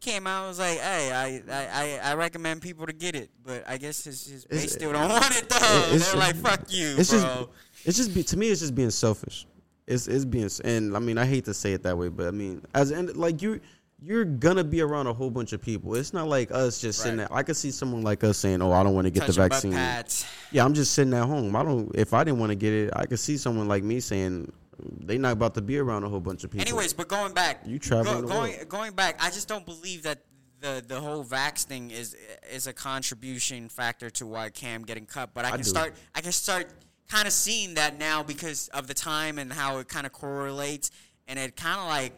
[0.00, 3.68] Came out and was like, "Hey, I, I, I, recommend people to get it, but
[3.68, 5.98] I guess his, his base still don't want it though.
[5.98, 7.50] They're like, fuck you, it's just bro."
[7.84, 9.46] it's just be, to me it's just being selfish.
[9.86, 12.30] It's it's being and i mean i hate to say it that way but i
[12.30, 13.60] mean as and like you
[14.02, 15.94] you're gonna be around a whole bunch of people.
[15.94, 17.28] It's not like us just sitting there.
[17.30, 19.72] I could see someone like us saying oh i don't want to get the vaccine.
[19.72, 21.54] yeah i'm just sitting at home.
[21.54, 24.00] I don't if i didn't want to get it i could see someone like me
[24.00, 24.52] saying
[25.00, 27.62] they not about to be around a whole bunch of people Anyways, but going back,
[27.66, 28.68] You traveling the going world.
[28.68, 29.16] going back.
[29.22, 30.24] I just don't believe that
[30.60, 32.16] the the whole vax thing is
[32.52, 35.30] is a contribution factor to why Cam getting cut.
[35.34, 35.68] But I I can do.
[35.68, 36.66] start I can start
[37.08, 40.90] kind of seeing that now because of the time and how it kind of correlates,
[41.26, 42.12] and it kind of like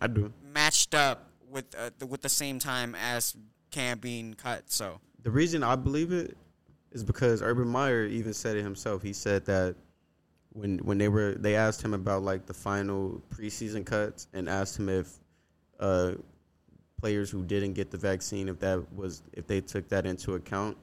[0.00, 3.36] i do matched up with uh, the, with the same time as
[3.70, 4.70] Cam being cut.
[4.70, 6.36] So the reason I believe it
[6.92, 9.02] is because Urban Meyer even said it himself.
[9.02, 9.76] He said that
[10.52, 14.78] when when they were they asked him about like the final preseason cuts and asked
[14.78, 15.18] him if
[15.78, 16.12] uh,
[17.00, 20.76] players who didn't get the vaccine if that was if they took that into account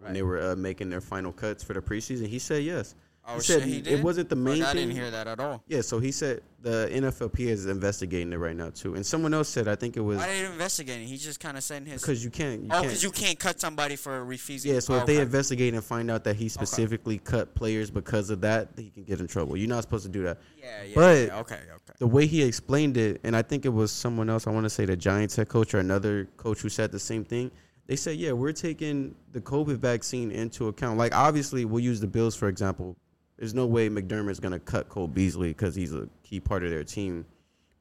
[0.00, 2.26] when they were uh, making their final cuts for the preseason.
[2.26, 2.94] He said yes.
[3.28, 3.98] Oh he shit, said he did.
[3.98, 4.88] it wasn't the main I thing.
[4.88, 5.62] didn't hear that at all.
[5.68, 8.94] Yeah, so he said the NFLP is investigating it right now too.
[8.94, 11.00] And someone else said I think it was Why did he investigate?
[11.00, 11.06] it?
[11.06, 12.00] He just kind of said his.
[12.00, 14.72] because you can't you oh, because you can't cut somebody for refusing.
[14.74, 15.22] Yeah, so if they okay.
[15.22, 19.20] investigate and find out that he specifically cut players because of that, he can get
[19.20, 19.56] in trouble.
[19.56, 20.38] You're not supposed to do that.
[20.58, 20.94] Yeah, yeah.
[20.94, 21.94] But- yeah, okay, okay.
[21.98, 24.70] The way he explained it, and I think it was someone else, I want to
[24.70, 27.50] say the Giants head coach or another coach who said the same thing.
[27.88, 30.98] They said, yeah, we're taking the COVID vaccine into account.
[30.98, 32.96] Like, obviously, we'll use the Bills, for example.
[33.38, 36.70] There's no way McDermott's going to cut Cole Beasley because he's a key part of
[36.70, 37.24] their team.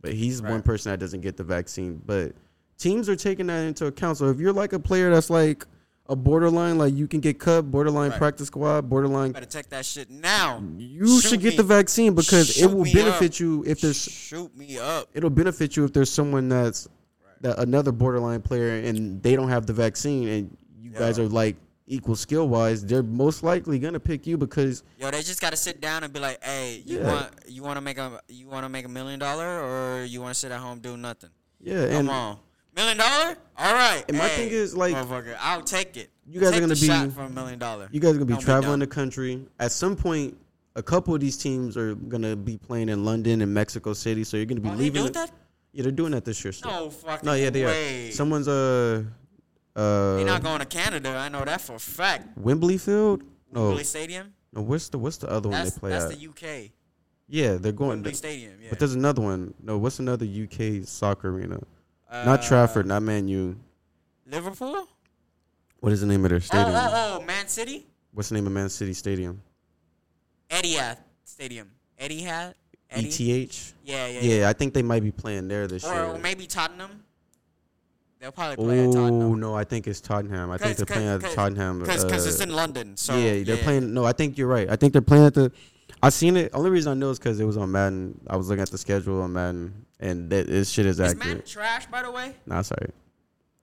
[0.02, 2.00] But he's one person that doesn't get the vaccine.
[2.06, 2.34] But
[2.78, 4.17] teams are taking that into account.
[4.20, 5.65] So if you're like a player that's like
[6.10, 8.20] a borderline, like you can get cut, borderline Right.
[8.20, 10.63] practice squad, borderline Better take that shit now.
[10.78, 11.58] you Shoot should get me.
[11.58, 13.39] the vaccine because it will benefit up.
[13.39, 15.10] you if there's shoot me up.
[15.13, 16.88] it'll benefit you if there's someone that's
[17.41, 21.56] that another borderline player and they don't have the vaccine and you guys are like
[21.88, 25.80] equal skill wise, they're most likely gonna pick you because Yo, they just gotta sit
[25.82, 27.08] down and be like, "Hey, you Yeah.
[27.13, 30.21] want you want to make a you want to make a million dollar or you
[30.21, 31.30] want to sit at home do nothing?
[31.62, 32.38] yeah, Come on,
[32.76, 33.38] million dollar?
[33.58, 34.04] All right.
[34.10, 36.10] And my hey, thing is, like, I'll take it.
[36.28, 37.88] you guys are gonna be- shot for a million dollar.
[37.91, 38.80] you guys are gonna be Don't traveling dumb.
[38.82, 39.45] the country.
[39.60, 40.38] At some point,
[40.76, 44.36] a couple of these teams are gonna be playing in London and Mexico City, so
[44.38, 45.12] you're gonna be Oh, they leaving.
[45.13, 45.32] that?
[45.71, 46.52] Yeah, they're doing that this year.
[46.52, 46.69] Still.
[46.71, 48.10] No fucking No, yeah, they way.
[48.10, 48.12] are.
[48.12, 49.04] Someone's uh
[49.78, 51.10] uh They're not going to Canada.
[51.16, 52.38] I know that for a fact.
[52.38, 53.24] Wembley Field.
[53.52, 54.34] No, Wembley Stadium.
[54.52, 54.62] no.
[54.62, 56.10] What's the what's the other one they play that's at?
[56.10, 56.30] That's the
[56.66, 56.72] UK.
[57.28, 57.92] yeah, they're going.
[57.92, 58.54] To Wembley Stadium.
[58.62, 58.70] Yeah.
[58.72, 59.54] But there's another one.
[59.62, 61.60] No, what's another UK soccer arena?
[62.10, 63.56] Uh, not Trafford, not Man U.
[64.26, 64.88] Liverpool.
[65.80, 66.72] What is the name of their Oh, stadium?
[66.76, 67.86] oh, oh, Man City.
[68.12, 69.42] What's the name of Man City Stadium?
[70.50, 71.70] Etihad Stadium.
[72.00, 72.54] Etihad.
[72.90, 73.10] Eddie?
[73.44, 73.74] ETH.
[73.84, 76.04] Yeah, yeah, Yeah, I think they might be playing there this Or, year.
[76.06, 77.04] or maybe Tottenham.
[78.19, 79.39] They'll probably play at Oh Tottenham.
[79.39, 80.49] no, I think it's Tottenham.
[80.49, 81.80] I think they're playing at Tottenham.
[81.80, 82.97] Because uh, it's in London.
[82.97, 83.93] So yeah, they're playing.
[83.93, 84.69] No, I think you're right.
[84.69, 85.51] I think they're playing at the.
[86.01, 86.51] I seen it.
[86.53, 88.19] Only reason I know is because it was on Madden.
[88.27, 91.21] I was looking at the schedule on Madden, and that this shit is Is man
[91.27, 91.45] accurate.
[91.45, 92.36] trash, by the way?
[92.45, 92.91] Nah, sorry.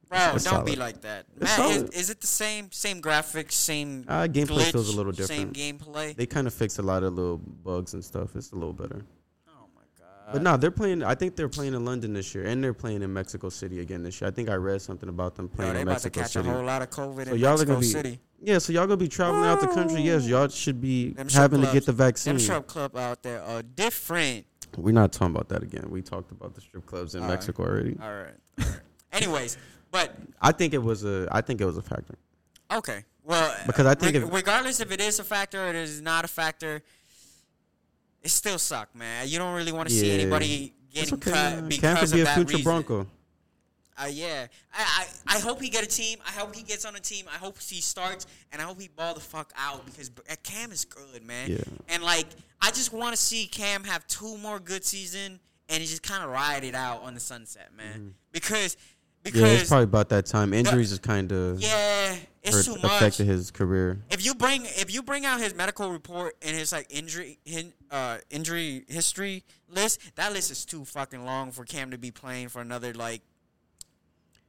[0.09, 0.79] Bro, It's don't be solid.
[0.79, 1.27] like that.
[1.41, 1.95] It's Man, is, solid.
[1.95, 5.29] is it the same same graphics, same Uh, gameplay glitch, feels a little different.
[5.29, 5.95] same different.
[5.95, 6.17] gameplay?
[6.17, 8.37] They kind of fixed a lot of little bugs and stuff.
[8.37, 9.05] It's a little better.
[10.33, 11.03] But no, they're playing.
[11.03, 14.03] I think they're playing in London this year, and they're playing in Mexico City again
[14.03, 14.29] this year.
[14.29, 16.31] I think I read something about them Yo, playing they in about to Mexico catch
[16.33, 16.49] City.
[16.49, 18.21] a whole lot of COVID So in y'all Mexico be City.
[18.41, 18.59] yeah.
[18.59, 20.01] So y'all gonna be traveling out the country.
[20.03, 22.35] Yes, y'all should be Them having to get the vaccine.
[22.35, 24.47] Them strip club out there are different.
[24.77, 25.87] We're not talking about that again.
[25.91, 27.35] We talked about the strip clubs in All right.
[27.35, 27.97] Mexico already.
[28.03, 28.35] All right.
[28.59, 28.81] All right.
[29.13, 29.57] Anyways,
[29.93, 31.29] but I think it was a.
[31.31, 32.15] I think it was a factor.
[32.73, 33.05] okay.
[33.27, 36.03] Well, Because I think reg- if- regardless if it is a factor or it is
[36.03, 36.83] not a factor,
[38.25, 39.29] it still suck, man.
[39.29, 41.31] You don't really want to see anybody getting okay.
[41.31, 41.69] cut man.
[41.69, 42.65] because Cam could be of a that future reason.
[42.65, 43.07] Bronco.
[43.97, 46.19] Uh, yeah, I, I I hope he get a team.
[46.27, 47.27] I hope he gets on a team.
[47.33, 50.73] I hope he starts, and I hope he ball the fuck out because uh, Cam
[50.73, 51.53] is good, man.
[51.53, 51.59] Yeah.
[51.89, 52.27] And like,
[52.61, 56.31] I just want to see Cam have two more good season, and just kind of
[56.31, 57.95] ride it out on the sunset, man.
[57.95, 58.09] Mm-hmm.
[58.33, 58.77] Because
[59.25, 60.53] because Yeah, it's probably about that time.
[60.55, 62.85] Injuries is kind of yeah, it's too much.
[62.85, 63.99] affected his career.
[64.11, 67.39] if you bring if you bring out his medical report and his like injury
[67.91, 72.49] uh injury history list, that list is too fucking long for Cam to be playing
[72.49, 73.23] for another like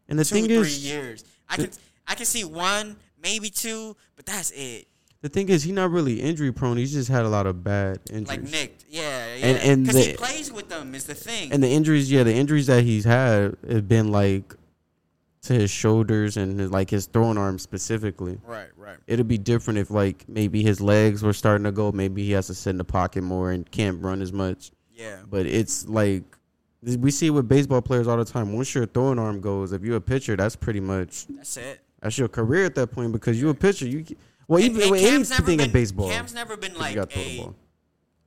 [0.08, 1.24] And the two thing three is, years.
[1.50, 1.70] I can
[2.08, 4.88] I can see one, maybe two, but that's it.
[5.22, 6.78] the thing is, he's not really injury prone.
[6.78, 8.28] He's just had a lot of bad injuries.
[8.28, 9.46] Like nicked, yeah, yeah.
[9.48, 11.52] And- and because he plays with them is the thing.
[11.52, 14.54] And the injuries, yeah, the injuries that he's had have been like
[15.46, 18.40] to his shoulders and his, like his throwing arm specifically.
[18.46, 18.98] right, right.
[19.08, 21.92] It'd be different if like maybe his legs were starting to go.
[21.92, 24.72] Maybe he has to sit in the pocket more and can't run as much.
[24.94, 26.24] Yeah, But it's like
[26.82, 28.54] we see with baseball players all the time.
[28.54, 31.82] Once your throwing arm goes, if you're a pitcher, that's pretty much that's it.
[32.02, 33.88] that's your career at that point because you're a pitcher.
[33.88, 34.06] You
[34.48, 37.54] well, And- even and Cam's never anything in been- baseball, Cam's never been like a.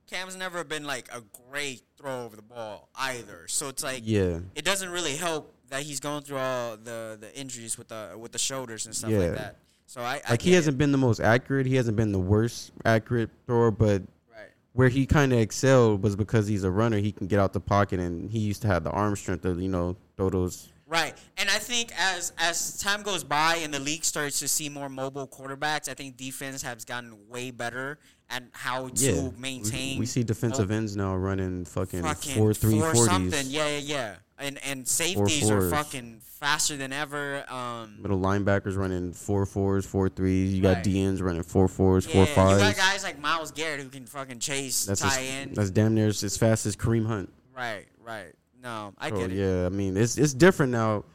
[0.07, 3.45] Cam's never been like a great throw over the ball either.
[3.47, 7.35] So it's like Yeah, it doesn't really help that he's going through all the the
[7.39, 9.19] injuries with the with the shoulders and stuff Yeah.
[9.19, 9.55] like that.
[9.85, 11.65] So I, I like he hasn't been the most accurate.
[11.65, 14.49] He hasn't been the worst accurate thrower, but right.
[14.73, 16.97] where he kind of excelled was because he's a runner.
[16.97, 19.59] He can get out the pocket, and he used to have the arm strength to
[19.59, 20.71] you know throw those.
[20.89, 24.69] Right, and I think as as time goes by and the league starts to see
[24.69, 29.99] more mobile quarterbacks, I think defense has gotten way better at how to Yeah, maintain.
[29.99, 33.05] We, see defensive ends now running fucking, fucking four three four forties.
[33.11, 33.45] something.
[33.49, 34.15] Yeah, yeah, yeah.
[34.39, 37.43] And and safeties are fucking faster than ever.
[37.51, 40.53] Um, Middle linebackers running four fours, four threes.
[40.55, 40.85] You got Right.
[40.85, 42.77] DNs running four fours, yeah, four you got fives.
[42.79, 45.53] guys like Myles Garrett who can fucking chase, That's tie as, in.
[45.53, 47.31] that's damn near as fast as Kareem Hunt.
[47.55, 48.33] Right, right.
[48.61, 49.37] No, I get it.
[49.37, 51.05] yeah, I mean it's it's different now,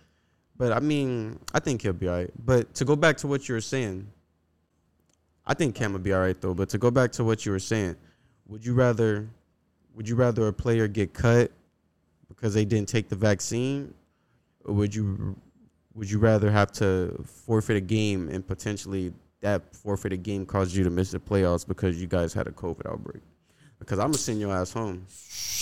[0.57, 2.31] but I mean I think he'll be alright.
[2.45, 4.07] But to go back to what you were saying,
[5.47, 6.55] I think Cam will be alright though.
[6.55, 7.97] But to go back to what you were saying,
[8.47, 9.29] would you rather
[9.95, 11.51] would you rather a player get cut
[12.29, 13.93] because they didn't take the vaccine,
[14.65, 15.37] or would you
[15.95, 20.83] would you rather have to forfeit a game and potentially that forfeited game caused you
[20.85, 23.23] to miss the playoffs because you guys had a COVID outbreak?
[23.79, 25.07] Because I'm gonna send your ass home.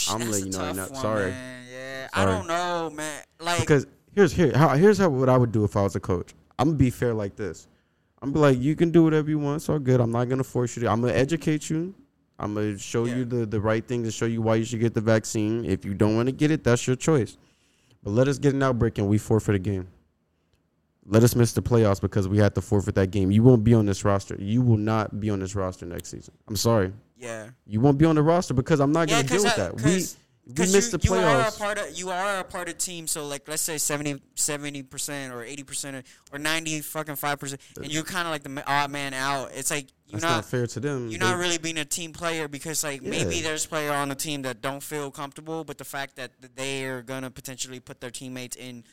[0.09, 0.87] I'm That's letting you know right now.
[0.89, 1.31] one, Sorry.
[1.31, 1.62] man.
[2.03, 3.23] Yeah, I don't know, man.
[3.41, 6.01] Like, Because here's here how here's how what I would do if I was a
[6.01, 6.35] coach.
[6.59, 7.67] I'm gonna be fair like this.
[8.21, 9.57] I'm be like, you can do whatever you want.
[9.57, 10.01] It's all good.
[10.01, 10.91] I'm not gonna force you to.
[10.91, 11.95] I'm gonna educate you.
[12.39, 13.17] I'm gonna show Yeah.
[13.17, 15.65] you the the right things to show you why you should get the vaccine.
[15.65, 17.37] If you don't want to get it, that's your choice.
[18.03, 19.89] But let us get an outbreak and we forfeit a game.
[21.07, 23.31] Let us miss the playoffs because we had to forfeit that game.
[23.33, 24.37] You won't be on this roster.
[24.39, 26.35] You will not be on this roster next season.
[26.49, 26.93] I'm sorry.
[27.17, 27.51] yeah.
[27.67, 29.85] You won't be on the roster because I'm not Yeah, gonna deal with that- that.
[29.85, 30.05] We
[30.47, 33.07] we missed you, the you are a part of you are a part of team.
[33.07, 34.21] So like let's say 70
[34.85, 38.65] percent or eighty percent or ninety fucking five percent, and you're kind of like the
[38.71, 39.51] odd man out.
[39.55, 41.09] It's like you're That's not, not, fair to them.
[41.09, 44.15] you're They- not really being a team player because like maybe there's player on the
[44.15, 48.11] team that don't feel comfortable, but the fact that they are gonna potentially put their
[48.11, 48.85] teammates in.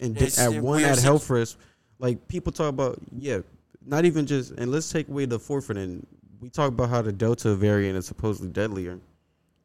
[0.00, 1.58] and di- at one at health risk,
[1.98, 3.40] like people talk about, yeah,
[3.84, 6.06] not even just, and let's take away the forfeit, and
[6.40, 8.98] we talk about how the Delta variant is supposedly deadlier.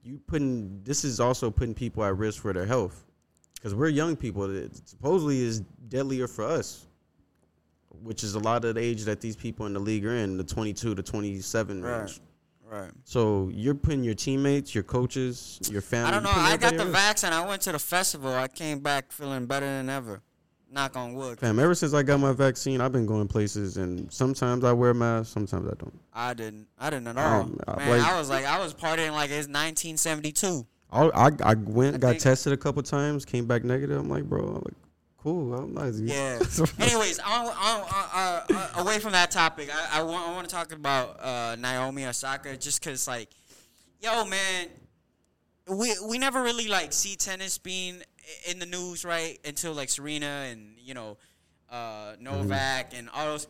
[0.06, 3.04] You putting this is also putting people at risk for their health,
[3.56, 4.44] because we're young people.
[4.56, 6.86] It supposedly is deadlier for us,
[8.04, 10.38] which is a lot of the age that these people in the league are in,
[10.38, 12.02] the twenty-two to twenty-seven Right.
[12.02, 12.22] range.
[12.68, 12.92] Right.
[13.04, 16.10] So you're putting your teammates, your coaches, your family.
[16.10, 16.32] I don't know.
[16.34, 17.00] I got the at risk.
[17.00, 18.32] vax and I went to the festival.
[18.32, 20.22] I came back feeling better than ever.
[20.76, 21.40] Knock on wood.
[21.40, 24.90] Fam, ever since I got my vaccine, I've been going places, and sometimes I wear
[24.90, 26.00] a mask, sometimes I don't.
[26.14, 26.68] I didn't.
[26.78, 27.50] I didn't at I all.
[27.66, 30.68] I- Man, like- I was like, I was partying like it's 1972.
[30.92, 33.98] I I, I went, I got think- tested a couple times, came back negative.
[33.98, 34.74] I'm like, bro, I'm like,
[35.18, 35.54] cool.
[35.56, 35.94] I'm not.
[35.94, 36.40] Yeah.
[36.80, 41.24] Anyways, uh, uh, away from that topic, I, I want I want to talk about
[41.24, 43.30] uh, Naomi Osaka just because, like,
[44.02, 44.68] yo, man,
[45.70, 48.15] we we never really like see tennis being i-
[48.50, 49.40] in the news, right?
[49.46, 51.18] Until like Serena and you know
[51.70, 53.48] uh, Novak and all those.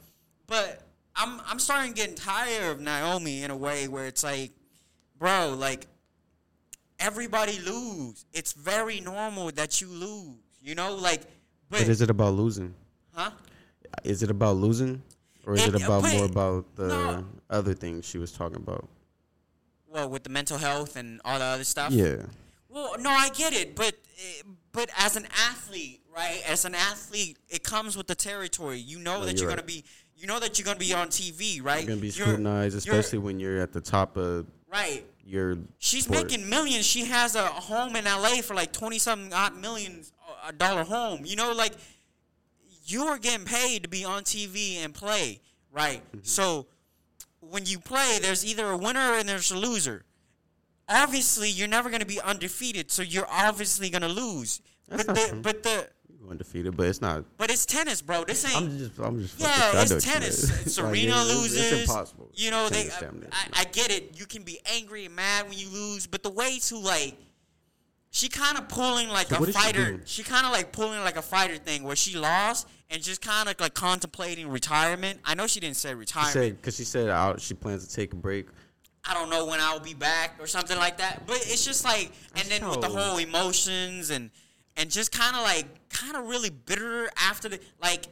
[0.47, 0.81] But
[1.15, 4.51] I'm I'm starting getting tired of Naomi in a way where it's like,
[5.17, 5.87] bro, like
[6.99, 8.25] everybody lose.
[8.33, 10.35] It's very normal that you lose.
[10.61, 11.21] You know, like,
[11.69, 12.73] but, But is it about losing?
[13.13, 13.31] huh?
[14.03, 15.01] Is it about losing,
[15.45, 17.25] or is It- it about but- more about the no.
[17.49, 18.89] other things she was talking about?
[19.87, 21.91] Well, with the mental health and all the other stuff.
[21.93, 22.23] Yeah,
[22.67, 24.41] Well, no, I get it, but eh,
[24.75, 26.41] but as an athlete, right?
[26.47, 28.77] As an athlete, it comes with the territory.
[28.79, 29.55] You know No, that you're you're right.
[29.57, 29.83] gonna be.
[30.17, 31.79] You know that you're gonna be on TV, right?
[31.79, 35.05] you're gonna be You're- scrutinized, you're- especially when you're at the top of right.
[35.25, 35.57] your.
[35.79, 36.23] She's sport.
[36.23, 36.85] making millions.
[36.85, 40.11] She has a home in LA for like twenty something odd millions
[40.47, 41.25] a dollar home.
[41.25, 41.73] You know, like
[42.85, 46.01] you are getting paid to be on TV and play, right?
[46.09, 46.19] Mm-hmm.
[46.23, 46.67] So
[47.41, 50.03] when you play, there's either a winner and there's a loser.
[50.87, 54.61] Obviously, you're never going to be undefeated, so you're obviously going to lose.
[54.87, 55.41] That's but the true.
[55.41, 55.89] but the
[56.29, 57.23] undefeated, but it's not.
[57.37, 58.23] But it's tennis, bro.
[58.23, 58.55] This ain't.
[58.55, 59.39] I'm just, I'm just.
[59.39, 60.49] yeah, fucking- I know it's tennis.
[60.51, 61.71] Like, Serena it's- loses.
[61.71, 62.29] It's impossible.
[62.35, 62.69] You know.
[62.69, 63.11] Tennis, near.
[63.31, 64.19] I, I get it.
[64.19, 67.15] You can be angry and mad when you lose, but the way to like,
[68.11, 70.01] she kind of pulling like So a is she fighter.
[70.05, 73.49] She, kind of like pulling like a fighter thing where she lost and just kind
[73.49, 75.19] of like contemplating retirement.
[75.25, 76.33] I know she didn't say She retirement.
[76.33, 78.47] said because she said out she plans to take a break.
[79.07, 81.23] I don't know when I'll be back or something like that.
[81.27, 84.31] But it's just like, and then with the whole emotions and
[84.77, 88.05] and just kind of like, kind of really bitter after the like,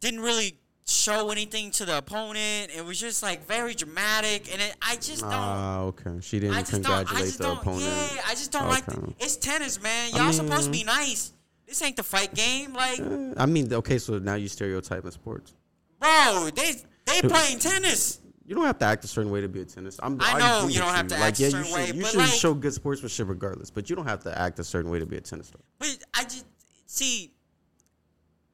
[0.00, 2.70] didn't really show anything to the opponent.
[2.76, 5.32] It was just like very dramatic, and it, I just don't.
[5.32, 6.18] Ah, okay.
[6.20, 6.60] She didn't I.
[6.60, 7.82] I congratulate just the opponent.
[7.84, 8.84] Yeah, I just don't like.
[8.86, 10.12] The, it's tennis, man.
[10.14, 11.32] Y'all supposed to be nice.
[11.66, 15.10] This ain't the fight game, like, Uh, I mean, okay, so now you stereotype in
[15.10, 15.54] sports.
[15.98, 16.50] bro.
[16.54, 16.74] They
[17.06, 18.18] they playing tennis.
[18.44, 19.98] You don't have to act a certain way to be a tennis.
[20.02, 21.86] I'm, I know agree you don't have to like, act a yeah, certain you way,
[21.86, 24.64] should, You should like- show good sportsmanship regardless, but you don't have to act a
[24.64, 25.60] certain way to be a tennis star.
[25.78, 26.44] But I just
[26.86, 27.32] see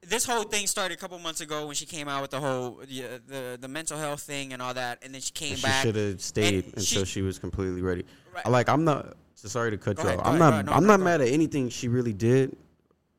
[0.03, 2.81] this whole thing started a couple months ago when she came out with the whole
[2.87, 5.83] the the, the mental health thing and all that, and then she came She back.
[5.83, 8.05] should have stayed and until she- she, was completely ready.
[8.35, 8.46] Right.
[8.46, 10.27] I Like I'm not so sorry to cut Go you ahead, off.
[10.27, 10.66] I'm ahead, not.
[10.66, 12.57] No, I'm not mad at anything she really did.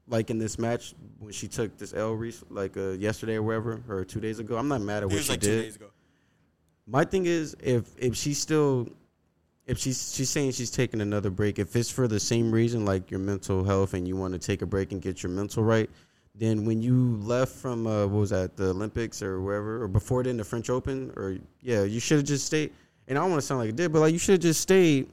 [0.07, 4.03] Like in this match when she took this L like uh, yesterday or wherever or
[4.03, 4.57] two days ago.
[4.57, 5.77] I'm not mad at what she like two did.
[6.89, 8.89] My thing is if if she's still
[9.67, 13.11] if she's she's saying she's taking another break, if it's for the same reason like
[13.11, 15.87] your mental health and you want to take a break and get your mental right,
[16.33, 20.23] then when you left from uh, what was that the Olympics or wherever or before
[20.23, 22.73] then the French Open or yeah you should have just stayed.
[23.07, 24.61] And I don't want to sound like a dick, but like you should have just
[24.61, 25.09] stayed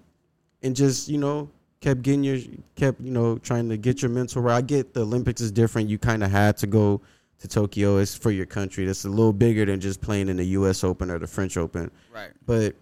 [0.63, 1.51] and just you know
[1.83, 2.39] kept getting your
[2.75, 4.57] kept you know trying to get your mental right.
[4.57, 5.91] I get the Olympics is different.
[5.91, 7.03] You kind of had to go
[7.41, 7.99] to Tokyo.
[7.99, 8.87] It's for your country.
[8.87, 10.83] That's a little bigger than just playing in the U.S.
[10.85, 11.91] Open or the French Open.
[12.13, 12.31] Right.
[12.47, 12.75] But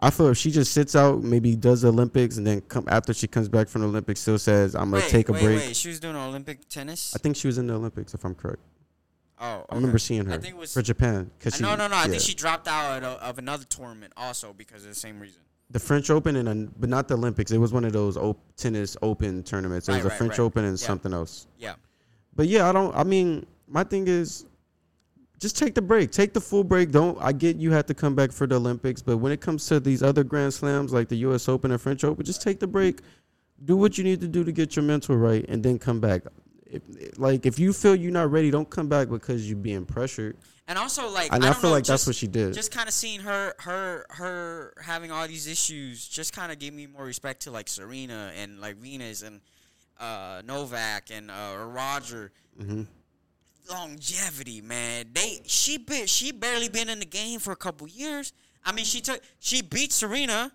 [0.00, 3.14] I feel if she just sits out, maybe does the Olympics, and then come after
[3.14, 5.58] she comes back from the Olympics, still says I'm gonna Wait, take a wait, break.
[5.60, 7.14] Wait, she was doing Olympic tennis.
[7.14, 8.60] I think she was in the Olympics, if I'm correct.
[9.40, 10.74] oh, I remember seeing her I think it was.
[10.74, 11.30] for Japan.
[11.40, 11.96] Cause she, no, no, no.
[11.96, 12.08] I yeah.
[12.10, 15.40] think she dropped out of, of another tournament also because of the same reason.
[15.70, 17.50] the French Open and a, but not the Olympics.
[17.50, 19.88] It was one of those op- tennis Open tournaments.
[19.88, 20.44] It Right, was a right, French right.
[20.44, 20.86] Open and Yeah.
[20.86, 21.46] something else.
[21.58, 21.74] Yeah.
[22.36, 22.94] But yeah, I don't.
[22.94, 24.46] I mean, my thing is,
[25.40, 26.12] just take the break.
[26.12, 26.92] Take the full break.
[26.92, 27.18] Don't.
[27.20, 29.80] I get you had to come back for the Olympics, but when it comes to
[29.80, 31.48] these other Grand Slams like the U.S.
[31.48, 33.00] Open and French Open, just take the break.
[33.64, 36.22] Do what you need to do to get your mental right, and then come back.
[36.66, 36.82] If,
[37.18, 40.36] like if you feel you're not ready, don't come back because you're being pressured.
[40.66, 42.54] And also, like, And I, I, don't feel know, like that's what she did.
[42.54, 46.72] just kind of seeing her her her having all these issues just kind of gave
[46.72, 49.40] me more respect to like Serena and like Venus and
[50.00, 52.82] uh Novak and uh Roger hmm
[53.68, 55.06] longevity man.
[55.12, 58.32] They she been she barely been in the game for a couple years.
[58.64, 60.52] I mean she took she beat Serena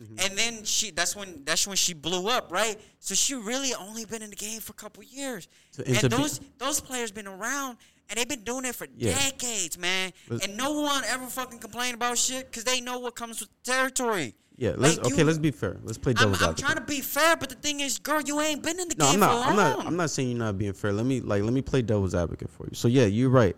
[0.00, 0.14] mm-hmm.
[0.18, 2.78] and then she that's when that's when she blew up right?
[2.98, 5.48] So she really only been in the game for a couple years.
[5.70, 8.74] So- and and, to be- those those players been around and they've been doing it
[8.74, 9.14] for Yeah.
[9.14, 10.12] decades man.
[10.28, 13.50] Let's- and no one ever fucking complain about shit because they know what comes with
[13.62, 14.74] territory Yeah.
[14.76, 15.16] Let's Like, okay.
[15.18, 15.78] you- let's be fair.
[15.82, 16.56] Let's play I'm, I'm advocate.
[16.58, 19.06] trying to be fair but the thing is girl you ain't been in the No,
[19.10, 19.48] game I'm not.
[19.48, 19.86] I'm not.
[19.86, 20.92] I'm not saying you're not being fair.
[20.92, 22.74] Let me like let me play devil's advocate for you.
[22.74, 23.56] So yeah, you're right.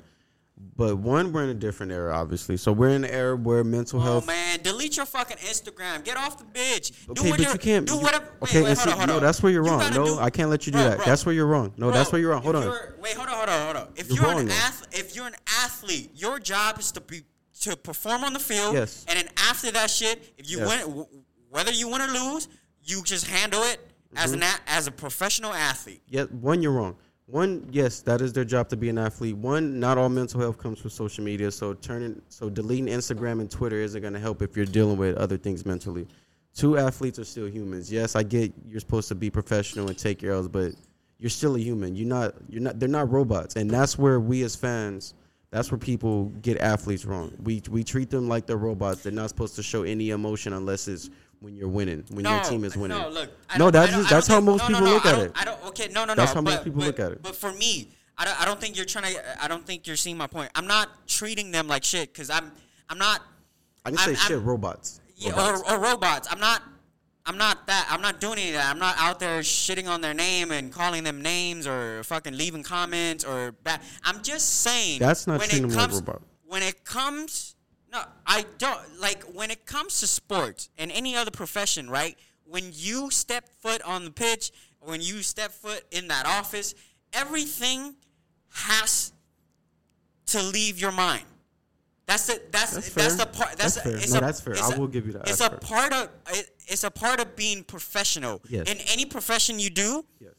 [0.77, 2.57] But one, we're in a different era, obviously.
[2.57, 4.25] So we're in an era where mental Oh health.
[4.25, 6.05] Oh man, delete your fucking Instagram.
[6.05, 6.93] Get off the bitch.
[7.07, 7.87] do Okay, but whatever, you can't.
[7.87, 8.27] do whatever.
[8.41, 9.23] Wait, okay, wait, and hold see, on, hold no, on.
[9.23, 9.91] that's where you're You wrong.
[9.93, 10.97] No, do- I can't let you do Bro, that.
[10.99, 11.07] bro.
[11.07, 11.73] That's where you're wrong.
[11.77, 12.43] No, Bro, that's where you're wrong.
[12.43, 12.79] Hold on.
[13.01, 13.93] Wait, hold on, hold on, hold on.
[13.97, 14.55] If You're you're, an though.
[14.55, 15.35] ath- if you're an
[15.65, 17.23] athlete, your job is to be
[17.62, 18.75] to perform on the field.
[18.75, 19.05] Yes.
[19.09, 20.87] And then after that shit, if you Yes.
[20.87, 21.07] win,
[21.51, 22.48] whether you win or lose,
[22.85, 23.81] you just handle it
[24.16, 24.42] as Mm-hmm.
[24.42, 26.03] an a- as a professional athlete.
[26.07, 26.96] Yeah, one, you're wrong.
[27.27, 29.37] One, yes, that is their job to be an athlete.
[29.37, 31.51] One, not all mental health comes from social media.
[31.51, 35.16] So turning, so deleting Instagram and Twitter isn't going to help if you're dealing with
[35.16, 36.07] other things mentally.
[36.55, 37.90] Two athletes are still humans.
[37.90, 40.72] Yes, I get you're supposed to be professional and take your L's, but
[41.18, 41.94] you're still a human.
[41.96, 42.35] You're not.
[42.48, 42.79] You're not.
[42.81, 45.14] They're not robots, and that's where we as fans.
[45.53, 47.31] That's where people get athletes wrong.
[47.43, 49.03] We we treat them like they're robots.
[49.03, 51.11] They're not supposed to show any emotion unless it's
[51.41, 52.97] when you're winning, when your team is winning.
[52.99, 53.31] No, look.
[53.59, 55.33] No, that's just- that's how think- most no, people no, no, look at it.
[55.35, 55.62] I don't.
[55.67, 56.37] Okay, no, no, That's no.
[56.37, 57.23] how most people but- look at it.
[57.23, 58.41] But for me, I don't.
[58.41, 59.45] I don't think you're trying to.
[59.45, 60.51] I don't think you're seeing my point.
[60.55, 62.51] I'm not treating them like shit because I'm.
[62.88, 63.21] I'm not.
[63.85, 64.31] I didn't say I'm- shit.
[64.38, 65.01] I'm- robots.
[65.17, 65.71] Yeah, Robots.
[65.71, 66.29] or, or robots.
[66.31, 66.62] I'm not.
[67.25, 67.87] I'm not that.
[67.89, 68.69] I'm not doing any of that.
[68.71, 72.63] I'm not out there shitting on their name and calling them names or fucking leaving
[72.63, 73.81] comments or bad.
[74.05, 74.99] I'm just saying.
[74.99, 76.23] That's not when it comes, robot.
[76.47, 77.55] When it comes,
[77.93, 82.17] no, I don't like when it comes to sports and any other profession, right?
[82.44, 86.75] When you step foot on the pitch, when you step foot in that office,
[87.13, 87.94] everything
[88.51, 89.13] has
[90.27, 91.25] to leave your mind.
[92.07, 93.57] That's the that's That's that's, the part.
[93.57, 93.96] That's, That's fair.
[93.96, 94.57] It's No, a, that's fair.
[94.61, 95.29] I a- will give you that.
[95.29, 95.59] It's That's a fair.
[95.59, 98.40] part of it, it's a part of being professional.
[98.48, 98.69] Yes.
[98.71, 100.33] In any profession you do, Yes.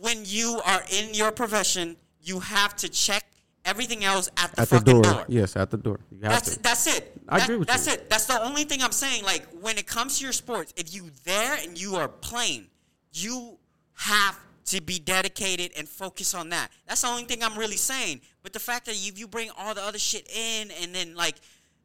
[0.00, 3.24] when you are in your profession, you have to check
[3.64, 5.02] everything else at the At the door.
[5.02, 5.24] door.
[5.28, 6.00] Yes, at the door.
[6.10, 6.62] You have That's to.
[6.62, 7.12] that's it.
[7.28, 7.92] I That- agree with that's you.
[7.92, 8.08] it.
[8.10, 9.22] That's the only thing I'm saying.
[9.24, 12.68] Like when it comes to your sports, if you there and you are playing,
[13.12, 13.58] you
[13.94, 16.70] have to be dedicated and focus on that.
[16.86, 18.20] That's the only thing I'm really saying.
[18.42, 21.36] But the fact that if you bring all the other shit in and then like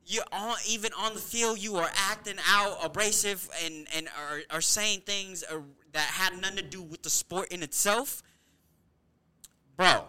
[0.06, 4.62] you're on even on the field you are acting out abrasive and and are, are
[4.62, 5.58] saying things uh,
[5.92, 8.22] that had nothing to do with the sport in itself,
[9.76, 10.04] bro.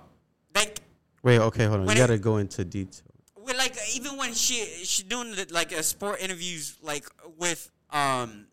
[0.55, 0.81] Like
[1.23, 1.89] Wait, okay, hold on.
[1.89, 3.03] You got to go into detail.
[3.37, 7.05] well, like even when she she doing the, like a sport interviews like
[7.39, 8.47] with um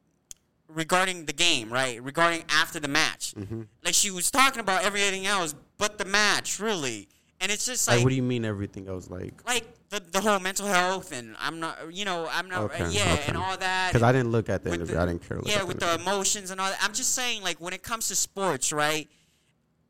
[0.68, 2.02] regarding the game, right?
[2.02, 3.62] Regarding after the match, Mm-hmm.
[3.84, 7.08] like she was talking about everything else but the match, really.
[7.42, 9.10] And it's just Like, like what do you mean everything else?
[9.10, 12.88] Like, like the, the whole mental health and I'm not, you know, I'm not, Okay,
[12.92, 13.24] yeah, okay.
[13.28, 13.90] and all that.
[13.92, 14.96] because I didn't look at the interview.
[14.96, 15.40] the- I didn't care.
[15.46, 16.80] Yeah, with the the emotions and all that.
[16.82, 19.10] I'm just saying, like, when it comes to sports, right?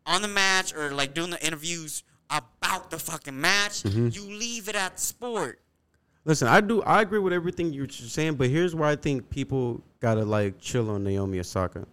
[0.07, 4.09] On the match or like doing the interviews about the fucking match, Mm-hmm.
[4.11, 5.59] you leave it at sport.
[6.25, 6.81] Listen, I do.
[6.81, 10.89] I agree with everything you're saying, but here's where I think people gotta like chill
[10.89, 11.85] on Naomi Osaka.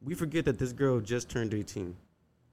[0.00, 1.94] We forget that this girl just turned 18.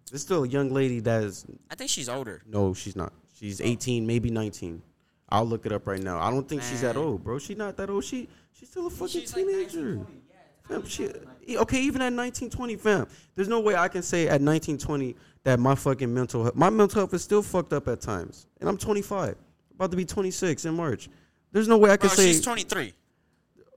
[0.06, 1.46] This is still a young lady that is.
[1.70, 2.42] I think she's older.
[2.48, 3.14] No, she's not.
[3.36, 4.82] She's 18, maybe 19.
[5.30, 6.20] I'll look it up right now.
[6.20, 7.06] I don't think she's that Man.
[7.06, 7.38] old, bro.
[7.38, 8.04] She's not that old.
[8.04, 10.00] She she's still a fucking She's like teenager.
[10.68, 11.10] Fam, she,
[11.58, 13.08] okay, even at 19, 20, fam.
[13.36, 16.70] There's no way I can say at 19, 20 that my fucking mental health, my
[16.70, 18.48] mental health is still fucked up at times.
[18.60, 19.36] And I'm 25,
[19.76, 21.10] about to be 26 in March.
[21.52, 22.94] There's no way I can Bro, say she's 23.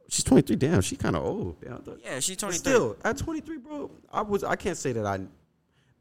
[0.08, 0.56] she's 23.
[0.56, 1.60] Damn, she kind of old.
[1.60, 2.58] Damn, I thought- Yeah, she's but 23.
[2.58, 4.44] still, at 23, bro, I was.
[4.44, 5.20] I can't say that I,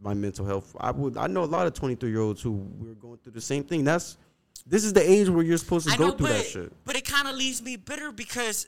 [0.01, 0.75] my mental health.
[0.79, 1.17] I would.
[1.17, 3.83] I know a lot of 23 year olds who were going through the same thing.
[3.83, 4.17] That's.
[4.67, 6.73] This is the age where you're supposed to I go know, through but, that shit.
[6.85, 8.67] but it kind of leaves me bitter because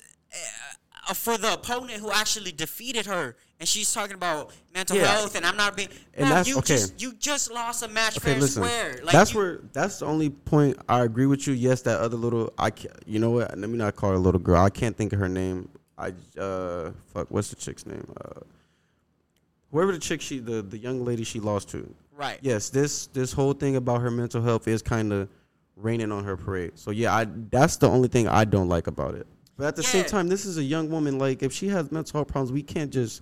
[1.08, 5.06] uh, for the opponent who actually defeated her, and she's talking about mental Yeah.
[5.06, 5.88] health, and I'm not being.
[6.16, 6.76] And Bro, that's- you okay.
[6.76, 8.62] just you just lost a match Okay, fair and listen.
[8.62, 9.00] square.
[9.02, 9.62] Like that's you- where.
[9.72, 11.54] That's the only point I agree with you.
[11.54, 12.52] Yes, that other little.
[12.58, 12.72] I.
[12.72, 13.58] Can, you know what?
[13.58, 14.62] Let me not call her a little girl.
[14.62, 15.70] I can't think of her name.
[15.98, 16.12] I.
[16.38, 16.92] Uh.
[17.14, 17.32] Fuck.
[17.32, 18.06] What's the chick's name?
[18.20, 18.42] Uh.
[19.72, 21.90] Whoever the chick she the the young lady she lost to.
[22.18, 22.40] right.
[22.42, 25.30] yes, this this whole thing about her mental health is kind of
[25.78, 26.74] raining on her parade.
[26.76, 29.26] So yeah, I that's the only thing I don't like about it.
[29.58, 31.18] But at the same time, this is a young woman.
[31.18, 33.22] Like if she has mental health problems, we can't just.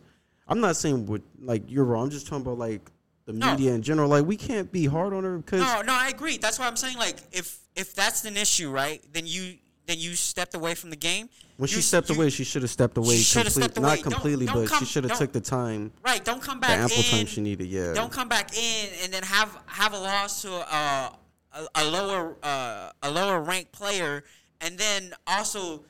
[0.52, 2.06] I'm not saying what like you're wrong.
[2.06, 2.92] I'm just talking about like
[3.26, 3.52] the No.
[3.52, 4.10] media in general.
[4.10, 6.38] Like we can't be hard on her because No, no, I agree.
[6.38, 9.02] That's why I'm saying like if if that's an issue, right?
[9.14, 11.30] Then you then you stepped away from the game.
[11.58, 13.16] when You- she stepped you- away, she should have stepped away.
[13.24, 13.88] Complete- stepped away.
[13.90, 16.24] Not Don't- completely, don't but she should have took the time, Right.
[16.24, 16.78] Don't come back.
[16.78, 17.04] the ample in.
[17.04, 17.68] time she needed.
[17.68, 17.94] Yeah.
[17.94, 21.14] Don't come back in and then have have a loss to a
[21.54, 24.24] a, a lower uh, a lower ranked player,
[24.60, 25.84] and then also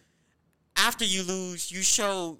[0.76, 2.40] after you lose, you show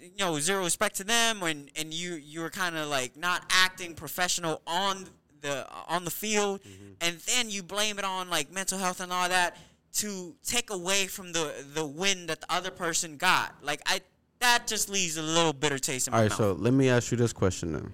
[0.00, 3.94] you know zero respect to them, and and you you're kind of like not acting
[3.94, 5.06] professional on
[5.40, 6.60] the on the field,
[7.00, 9.56] and then you blame it on like mental health and all that
[9.94, 13.54] to take away from the the win that the other person got.
[13.62, 14.00] Like I
[14.40, 16.38] that just leaves a little bitter taste in my All right, mouth.
[16.38, 17.92] so let me ask you this question then.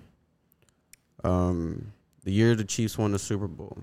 [1.24, 1.92] Um,
[2.24, 3.76] the year the Chiefs won the Super Bowl,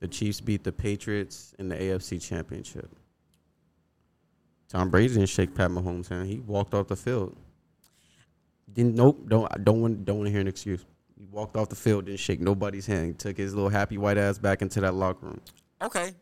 [0.00, 2.90] the Chiefs beat the Patriots in the AFC Championship.
[4.68, 6.28] Tom Brady didn't shake Pat Mahomes' hand.
[6.28, 7.36] He walked off the field.
[8.72, 9.24] Didn't nope.
[9.28, 10.84] Don't I don't want don't want to hear an excuse.
[11.18, 13.06] He walked off the field, didn't shake nobody's hand.
[13.06, 15.40] He took his little happy white ass back into that locker room.
[15.80, 16.12] okay,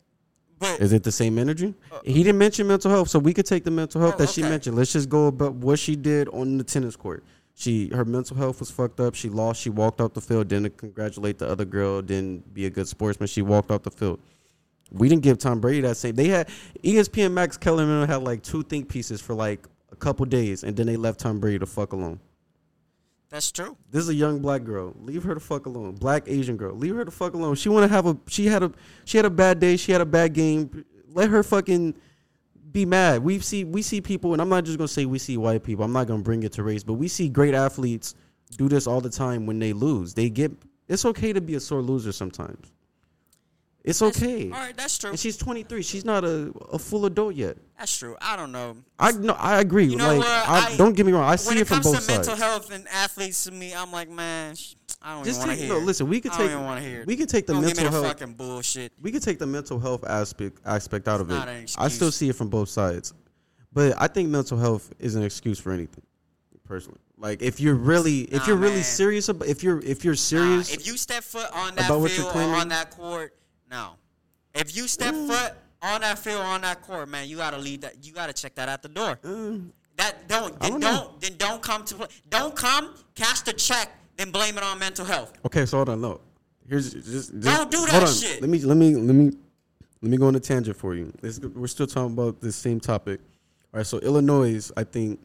[0.60, 1.74] but Is it the same energy?
[1.90, 4.28] Uh, he didn't mention mental health, so we could take the mental health Oh, that
[4.30, 4.76] she mentioned.
[4.76, 7.24] Let's just go about what she did on the tennis court.
[7.56, 9.14] She her mental health was fucked up.
[9.14, 9.60] She lost.
[9.62, 10.48] She walked off the field.
[10.48, 12.02] Didn't congratulate the other girl.
[12.02, 13.26] Didn't be a good sportsman.
[13.26, 14.20] She walked off the field.
[14.92, 16.14] We didn't give Tom Brady that same.
[16.14, 16.48] They had
[16.82, 20.86] ESPN Max Kellerman had like two think pieces for like a couple days, and then
[20.86, 22.20] they left Tom Brady to fuck alone.
[23.30, 23.76] that's true.
[23.90, 24.94] This is a young black girl.
[25.00, 25.94] Leave her the fuck alone.
[25.96, 26.74] Black Asian girl.
[26.74, 27.56] Leave her the fuck alone.
[27.56, 28.16] She want to have a.
[28.28, 28.72] She had a.
[29.04, 29.76] She had a bad day.
[29.76, 30.84] She had a bad game.
[31.08, 31.94] Let her fucking
[32.70, 33.22] be mad.
[33.24, 33.64] We see.
[33.64, 35.84] We see people, and I'm not just gonna say we see white people.
[35.84, 38.14] I'm not gonna bring it to race, but we see great athletes
[38.56, 40.14] do this all the time when they lose.
[40.14, 40.52] They get.
[40.86, 42.73] It's okay to be a sore loser sometimes.
[43.84, 44.44] It's That's- okay.
[44.50, 45.10] All right, that's true.
[45.10, 45.82] And she's 23.
[45.82, 47.58] She's not a, a full adult yet.
[47.78, 48.16] That's true.
[48.18, 48.78] I don't know.
[48.98, 49.84] I no, I agree.
[49.84, 50.26] You know like, what?
[50.28, 51.24] I, I- don't get me wrong.
[51.24, 54.08] I see it it from comes to mental health and athletes, to me, I'm like,
[54.08, 54.54] man,
[55.02, 55.78] I don't Just even want to no.
[55.80, 56.50] Listen, we could I take.
[56.52, 57.04] don't want to hear.
[57.06, 58.18] We could take the don't mental give me the health.
[58.20, 58.92] fucking bullshit.
[59.02, 61.74] we could take the mental health aspect aspect out of not it.
[61.76, 63.12] I still see it from both sides,
[63.70, 66.04] but I think mental health is an excuse for anything.
[66.64, 68.84] Personally, like if you're really if Nah, you're really man.
[68.84, 72.00] serious about if you're if you're Nah, serious, if you step foot on that about
[72.00, 72.54] what you're field claiming?
[72.54, 73.34] on that court,
[73.74, 73.96] no.
[74.54, 75.52] If you step foot
[75.82, 78.04] on that field on that court, man, you gotta leave that.
[78.04, 79.18] You gotta check that at the door.
[79.24, 79.56] uh,
[79.96, 82.06] That don't then don't don't, then don't come to play.
[82.28, 85.32] Don't come cash the check then blame it on mental health.
[85.44, 86.00] Okay, so hold on.
[86.00, 86.22] look.
[86.68, 88.40] here's just, just Don't do that shit.
[88.40, 89.32] Let me let me let me
[90.02, 91.12] let me go on a tangent for you.
[91.20, 93.20] This, we're still talking about the same topic.
[93.72, 95.18] All right, so Illinois, I think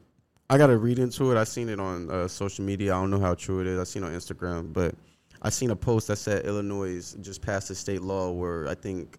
[0.50, 1.38] I got to read into it.
[1.38, 2.96] I seen it on uh, social media.
[2.96, 3.78] I don't know how true it is.
[3.80, 4.96] I seen it on Instagram, but
[5.42, 9.18] I seen a post that said Illinois just passed a state law where I think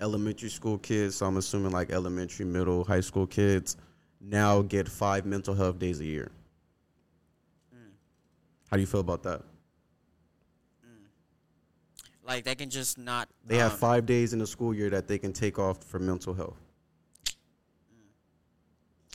[0.00, 3.76] elementary school kids, so I'm assuming like elementary, middle, high school kids,
[4.20, 6.30] now get five mental health days a year.
[7.74, 7.90] Mm.
[8.70, 9.40] How do you feel about that?
[10.86, 11.06] Mm.
[12.24, 13.28] Like they can just not.
[13.44, 15.98] They have um, five days in the school year that they can take off for
[15.98, 16.60] mental health.
[17.26, 17.30] Mm.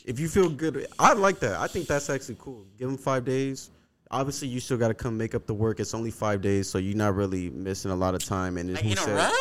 [0.04, 1.60] If you feel good, I like that.
[1.62, 2.66] I think that's actually cool.
[2.78, 3.70] Give them five days.
[4.12, 5.80] Obviously, you still got to come make up the work.
[5.80, 8.58] It's only five days, so you're not really missing a lot of time.
[8.58, 9.32] And Like who in a said- row?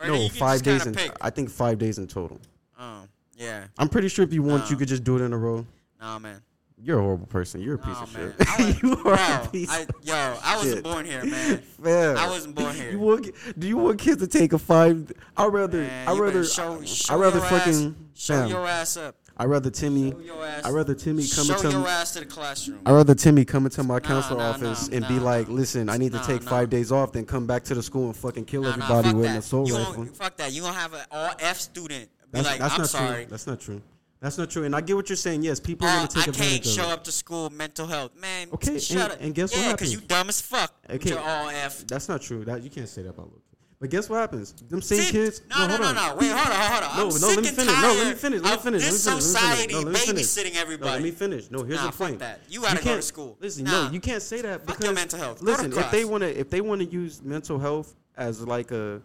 [0.00, 0.86] Or No, five days.
[0.86, 0.96] In?
[1.20, 2.40] I think five days in total.
[2.78, 3.02] Oh,
[3.36, 3.66] yeah.
[3.78, 5.66] I'm pretty sure if you want, you could just do it in a row.
[6.00, 6.40] Nah, man.
[6.76, 7.60] You're a horrible person.
[7.62, 8.34] You're a piece Nah, of man.
[8.36, 8.48] shit.
[8.58, 9.70] Was, you bro, are a piece.
[9.70, 10.84] I, yo, I wasn't shit.
[10.84, 11.62] born here, man.
[11.78, 12.90] Man, I wasn't born here.
[12.90, 15.10] You want, do you want kids to take a five?
[15.36, 15.78] I'd rather.
[15.78, 16.44] Man, I'd rather.
[16.44, 17.96] show, show I'd rather fucking.
[18.14, 19.14] ass, show your ass up.
[19.36, 20.12] I'd rather Timmy.
[20.12, 20.64] Show your ass.
[20.64, 21.70] I'd rather Timmy come show into.
[21.70, 22.80] your ass to the classroom.
[22.86, 25.96] I'd rather Timmy come into my counselor nah, office nah, and be like, "Listen, I
[25.96, 26.50] need to take nah.
[26.50, 29.14] five days off, then come back to the school and fucking kill Nah, nah, everybody
[29.14, 30.52] with an assault you rifle." Fuck that.
[30.52, 33.22] You gonna have an all F student be That's, like, that's I'm not sorry.
[33.24, 33.30] true.
[33.30, 33.82] That's not true.
[34.20, 34.64] That's not true.
[34.64, 35.42] And I get what you're saying.
[35.42, 38.12] Yes, people are Oh, gonna uh, take I can't show up to school mental health.
[38.18, 39.18] Man, Okay, shut and- up.
[39.20, 40.72] and guess what yeah, because you dumb as fuck.
[40.88, 41.10] Okay.
[41.10, 41.86] your all F.
[41.86, 42.44] That's not true.
[42.44, 43.42] That you can't say that about kids.
[43.80, 44.52] But guess what happens?
[44.52, 45.10] Them same See?
[45.10, 45.42] kids.
[45.50, 45.94] No, no, hold no, on.
[45.94, 46.16] no.
[46.16, 46.96] Wait, hold on, hold on.
[46.96, 47.74] No, I'm no, sick let me and finish.
[47.82, 48.42] No, let me finish.
[48.42, 48.82] Let me finish.
[48.82, 49.34] This let me finish.
[49.34, 49.34] Let me finish.
[49.34, 50.24] society No, let me finish.
[50.24, 50.90] babysitting No, everybody.
[50.92, 51.50] let me finish.
[51.50, 52.18] No, here's Nah, the fuck point.
[52.20, 52.40] that.
[52.48, 53.36] You gotta go to school.
[53.40, 53.86] Listen, Nah.
[53.86, 55.40] no, you can't say that Fuck because your mental health.
[55.40, 58.70] Go Listen, if they want to, if they want to use mental health as like
[58.70, 59.02] a,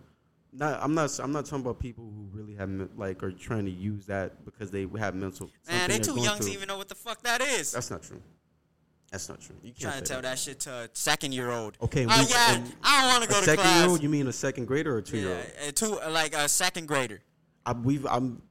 [0.54, 3.72] not, I'm not, I'm not talking about people who really have like are trying to
[3.72, 5.50] use that because they have mental.
[5.68, 7.72] Man, they they're too young to even know what the fuck that is.
[7.72, 8.22] That's not true.
[9.12, 9.56] That's not true.
[9.64, 11.78] You can't Trying to tell that shit to a second year old.
[11.82, 13.80] Okay, Oh yeah, I don't want to go to second class.
[13.82, 14.04] year old?
[14.04, 15.46] You mean a second grader or a two year old?
[15.68, 17.22] uh, two like a second grader.
[17.66, 18.42] I, we've, I'm.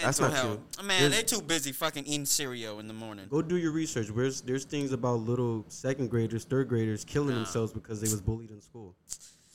[0.00, 0.60] That's not health.
[0.76, 0.86] true.
[0.86, 3.26] Man, they There's- too busy fucking eating cereal in the morning.
[3.28, 4.08] Go do your research.
[4.08, 7.36] There's there's things about little second graders, third graders killing Nah.
[7.36, 8.94] themselves because they was bullied in school.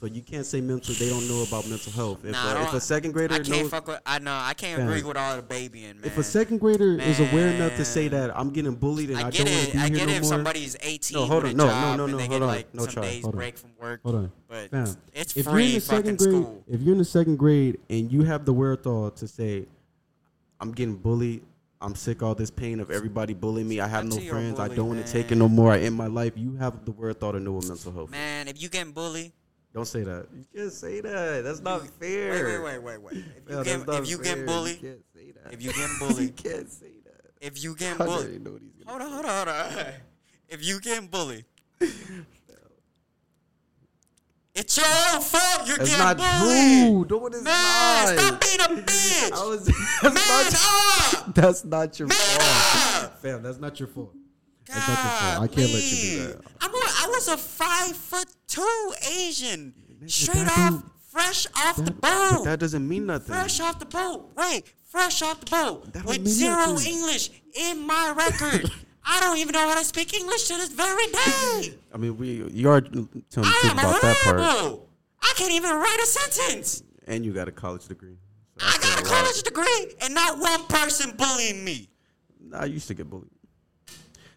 [0.06, 0.94] So you can't say mental.
[0.94, 2.24] They don't know about mental health.
[2.24, 4.00] If, Nah, I a, if a second grader I can't knows, fuck with.
[4.06, 4.36] I know.
[4.36, 4.88] I can't Fam.
[4.88, 6.02] agree with all the babying, man.
[6.04, 9.28] if a second grader is aware enough to say that I'm getting bullied and I,
[9.28, 10.16] I don't want to be I here get no it.
[10.18, 10.30] If more.
[10.30, 11.56] somebody's 18 No, hold on.
[11.58, 12.48] No, no, job no, no, hold get on.
[12.48, 13.52] like No days Hold on.
[13.54, 14.00] from work.
[14.04, 14.32] Hold on.
[14.48, 16.64] But Fam, it's if free you're in the fucking second grade, school.
[16.68, 19.66] if you're in the second grade and you have the wherewithal to say,
[20.62, 21.42] "I'm getting bullied,"
[21.82, 23.80] I'm sick of all this pain of everybody bullying me.
[23.80, 24.60] I have no friends.
[24.60, 25.72] I don't want to take it no more.
[25.72, 26.34] I end my life.
[26.36, 28.12] You have the wherewithal to know what mental health.
[28.12, 29.32] Man, if you getting bullied,
[29.76, 30.28] Don't say that.
[30.34, 31.44] You can't say that.
[31.44, 32.32] That's not fair.
[32.32, 33.14] wait, wait, wait, wait.
[33.14, 33.26] wait.
[33.36, 35.54] If you that's get if you get bullied, you can't say that.
[35.54, 37.32] if you getting you can't say that.
[37.42, 39.94] if you I bullied, know what he's hold on, hold on, hold on.
[40.48, 41.44] If you getting bullied,
[44.56, 45.68] it's your own fault.
[45.68, 47.10] You're That's getting not bullied.
[47.10, 47.20] true.
[47.20, 48.18] No, it is Man, not.
[48.18, 49.32] stop being a bitch.
[49.34, 50.14] I was, that's, Man
[50.54, 51.36] not, up.
[51.36, 53.04] that's not your Man fault.
[53.04, 53.22] up.
[53.22, 54.14] Fam, that's not your fault.
[54.68, 55.44] That's not your fault.
[55.44, 56.42] I can't let you do that.
[56.62, 59.74] I'm a, I was a five foot two Asian,
[60.08, 62.44] straight off, fresh off the That, but boat.
[62.46, 63.28] that doesn't mean nothing.
[63.34, 64.32] Fresh off the boat.
[64.36, 65.94] Wait, fresh off the boat.
[65.94, 66.94] That with zero nothing.
[66.94, 68.72] English in my record.
[69.08, 71.78] I don't even know how to speak English to this very day.
[71.94, 74.80] I mean, we you are telling the truth am about that part.
[75.22, 76.82] I can't even write a sentence.
[77.08, 78.18] and you got a college degree.
[78.60, 81.90] So I got a college degree and not one person bullying me.
[82.48, 83.30] Nah, I used to get bullied.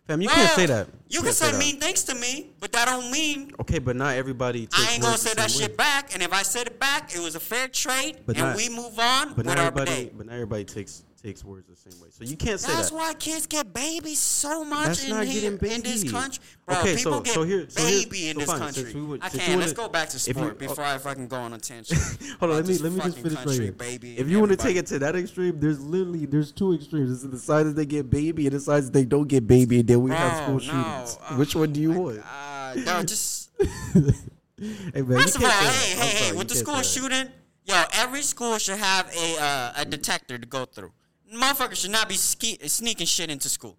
[0.09, 0.88] Fam, you can't say that.
[1.11, 4.16] You can can't say mean things to me, but that don't mean Okay, but not
[4.16, 4.61] everybody.
[4.66, 5.76] Takes I ain't gonna say that shit way.
[5.76, 6.14] back.
[6.14, 8.70] And if I said it back, it was a fair trade, But and not- we
[8.70, 9.90] move on But not everybody.
[9.90, 10.11] day.
[10.16, 12.09] But not everybody takes takes words the same way.
[12.11, 12.97] So you can't say That's that.
[12.97, 16.43] why kids get babies so much That's in, not here, getting in this country.
[16.66, 18.83] Bro, Okay, people so- get so here- so here- baby in so this fine, country.
[18.85, 19.61] since we would- I since can't.
[19.61, 21.99] Let's wanna- go back to if you- sport before I fucking go on a tangent.
[22.41, 23.73] Hold on, about let me this let me just fucking finish right country, here.
[23.73, 26.73] Baby If and you want to take it to that extreme, there's literally there's two
[26.75, 27.11] extremes.
[27.25, 29.81] It's the side that they get baby and the side that they don't get baby,
[29.81, 30.83] and then we have Bro, school no.
[30.83, 31.19] shootings.
[31.31, 32.23] Oh Which one do you my want?
[32.23, 32.77] God.
[32.85, 36.03] No, just hey man, First you of all, can't say hey, that.
[36.03, 37.11] I'm hey, hey, with the school can't say that.
[37.11, 37.33] shooting,
[37.64, 40.93] yo, every school should have a uh, a detector to go through.
[41.35, 43.76] Motherfuckers should not be ske- sneaking shit into school.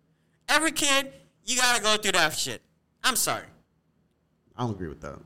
[0.48, 1.12] Every kid,
[1.46, 2.62] you gotta go through that shit.
[3.04, 3.46] I'm sorry.
[4.56, 5.18] I don't agree with that.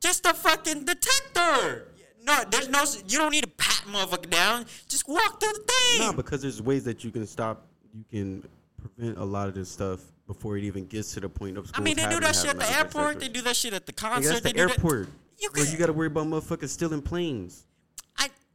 [0.00, 1.88] Just a fucking detector.
[2.24, 2.84] No, there's no.
[3.08, 4.66] You don't need to pat motherfucker down.
[4.88, 6.00] Just walk through the thing.
[6.06, 7.66] No, because there's ways that you can stop.
[7.94, 8.48] You can
[8.80, 11.80] prevent a lot of this stuff before it even gets to the point of school.
[11.80, 13.20] I mean, they do that shit at the airport.
[13.20, 14.28] They do that shit at the Hey, concert.
[14.28, 15.08] that's they the do that- airport.
[15.38, 17.64] You where can- you got to worry about motherfuckers stealing planes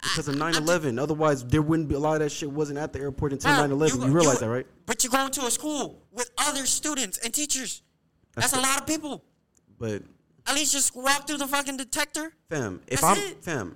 [0.10, 1.00] because of 9/11.
[1.00, 3.76] Otherwise, there wouldn't be a lot of that shit wasn't at the airport until Bro,
[3.78, 3.94] 9/11.
[3.96, 4.68] You, go- realize that, right?
[4.86, 7.82] But you're going to a school with other students and teachers.
[8.36, 9.24] That's a lot of people.
[9.80, 10.04] But
[10.46, 12.34] At least just walk through the fucking detector.
[12.50, 13.44] fam, if That's I'm it.
[13.44, 13.76] fam,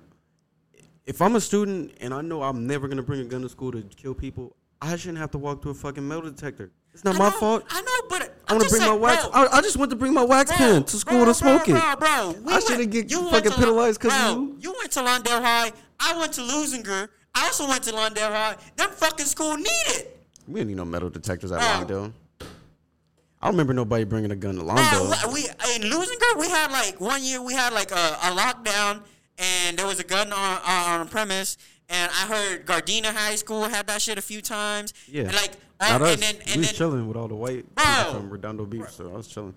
[1.06, 3.72] if I'm a student and I know I'm never gonna bring a gun to school
[3.72, 6.70] to kill people, I shouldn't have to walk through a fucking metal detector.
[6.94, 7.64] It's not I my know, fault.
[7.70, 9.26] I know, but I want to bring my wax.
[9.26, 11.34] Bro, I, I just want to bring my wax bro, pen to school bro, to
[11.34, 11.80] smoke bro, it.
[11.80, 14.56] Bro, bro, we I shouldn't get you fucking penalized because you.
[14.60, 15.72] You went to Lawndale High.
[16.00, 17.08] I went to Leuzinger.
[17.34, 18.56] I also went to Lawndale High.
[18.76, 20.18] Them fucking school need it.
[20.46, 21.86] We didn't need no metal detectors at Bro.
[21.86, 22.12] Lawndale.
[23.40, 25.32] I don't remember nobody bringing a gun to Bro, Lawndale.
[25.32, 25.44] we
[25.74, 29.02] in Leuzinger we had like one year we had like a, a lockdown
[29.38, 31.56] and there was a gun on on a premise
[31.88, 34.94] and I heard Gardena High School had that shit a few times.
[35.06, 35.24] Yeah.
[35.24, 35.52] And like
[35.90, 36.14] Not all, us.
[36.14, 37.84] and then we and was then chilling with all the white Bro.
[37.84, 39.54] people from Redondo Beach, so I was chilling.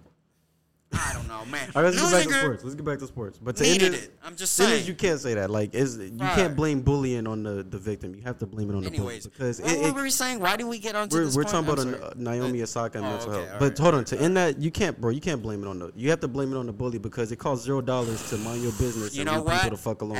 [0.93, 1.69] I don't know, man.
[1.75, 2.63] All right, let's get back to sports.
[2.63, 3.37] Let's get back to sports.
[3.41, 4.17] But to end it.
[4.23, 4.87] I'm just to end this, saying.
[4.87, 5.49] you can't say that.
[5.49, 6.35] Like, is you Right.
[6.35, 8.15] can't blame bullying on the, the victim.
[8.15, 10.03] You have to blame it on the bully Anyways, because what, it, what it- were
[10.03, 10.39] we saying?
[10.39, 11.65] Why did we get onto we're, this we're point?
[11.67, 12.13] talking about I'm a, sorry.
[12.15, 13.59] Naomi Osaka and oh, mental okay, health.
[13.59, 15.09] But right, hold on, to end that, you can't, bro.
[15.11, 15.91] You can't blame it on the.
[15.95, 18.61] You have to blame it on the bully because it costs zero dollars to mind
[18.63, 20.17] your business You and leave people to fuck alone.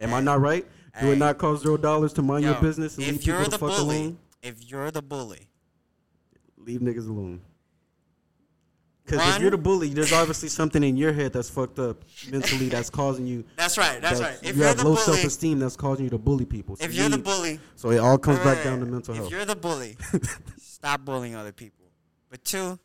[0.00, 0.64] Am I not right?
[1.00, 3.78] Do it not cost zero dollars to mind your business and leave people to fuck
[3.78, 4.16] alone?
[4.44, 5.48] If you're the bully,
[6.58, 7.40] Leave niggas alone.
[9.04, 12.70] Because if you're the bully, there's obviously something in your head that's fucked up mentally
[12.70, 13.44] that's causing you.
[13.56, 14.00] that's right.
[14.00, 14.38] That's that right.
[14.42, 16.76] If you have low bully, self esteem that's causing you to bully people.
[16.76, 19.30] So if you're the bully, so it all comes back down to mental if health.
[19.30, 19.98] If you're the bully,
[20.58, 21.84] stop bullying other people.
[22.30, 22.78] But two,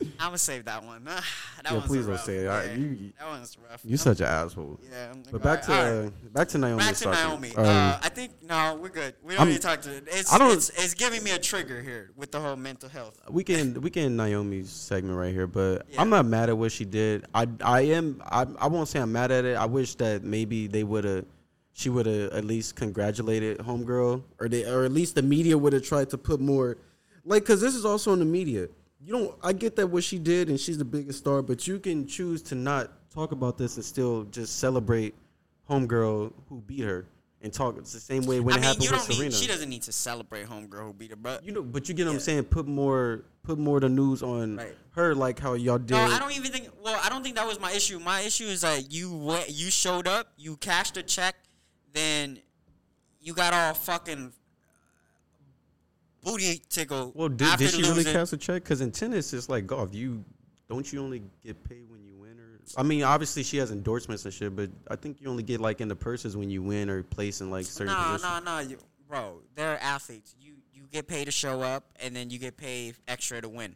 [0.00, 1.02] I'm gonna save that one.
[1.04, 1.22] that
[1.64, 2.44] Yeah, one's please don't say it.
[2.44, 3.80] Yeah, you- that one's rough.
[3.84, 4.78] You such an asshole.
[4.88, 5.08] yeah.
[5.08, 6.06] I'm- But back to right.
[6.06, 6.78] uh, back to Naomi.
[6.78, 7.10] Back to.
[7.10, 7.54] Naomi.
[7.56, 9.14] Um, uh, I think no, we're good.
[9.24, 9.96] We don't I'm- need to talk to.
[10.06, 13.18] It's, I don't- it's it's giving me a trigger here with the whole mental health.
[13.30, 16.00] we can we can Naomi's segment right here, but Yeah.
[16.00, 17.26] I'm not mad at what she did.
[17.34, 19.56] I I am I I won't say I'm mad at it.
[19.56, 21.24] I wish that maybe they would have
[21.72, 25.72] she would have at least congratulated homegirl or they or at least the media would
[25.72, 26.76] have tried to put more
[27.24, 28.68] like cuz this is also in the media.
[29.00, 31.78] You don't I get that what she did and she's the biggest star, but you
[31.78, 35.14] can choose to not talk about this and still just celebrate
[35.70, 37.06] homegirl who beat her
[37.40, 39.14] and talk it's the same way when I it mean, happened with don't need.
[39.14, 39.34] Serena.
[39.34, 42.06] She doesn't need to celebrate homegirl who beat her, but You know, but you get
[42.06, 42.44] what I'm saying.
[42.44, 44.76] Put more, put more of the news on Right.
[44.92, 45.92] her, like how y'all did.
[45.92, 46.68] No, I don't even think.
[46.82, 48.00] Well, I don't think that was my issue.
[48.00, 51.36] My issue is that you went, you showed up, you cashed a check,
[51.92, 52.40] then
[53.20, 54.32] you got all fucking
[56.30, 57.12] booty tickle.
[57.14, 57.96] well, did, did she losing.
[57.96, 58.62] really cash a check?
[58.62, 59.94] Because in tennis, it's like golf.
[59.94, 60.24] You
[60.68, 64.24] don't you only get paid when you win, or I mean, obviously she has endorsements
[64.24, 66.90] and shit, but I think you only get like in the purses when you win
[66.90, 68.44] or place in like certain No, positions.
[68.44, 69.40] no, no, you, bro.
[69.54, 70.34] They're athletes.
[70.40, 73.74] You you get paid to show up, and then you get paid extra to win.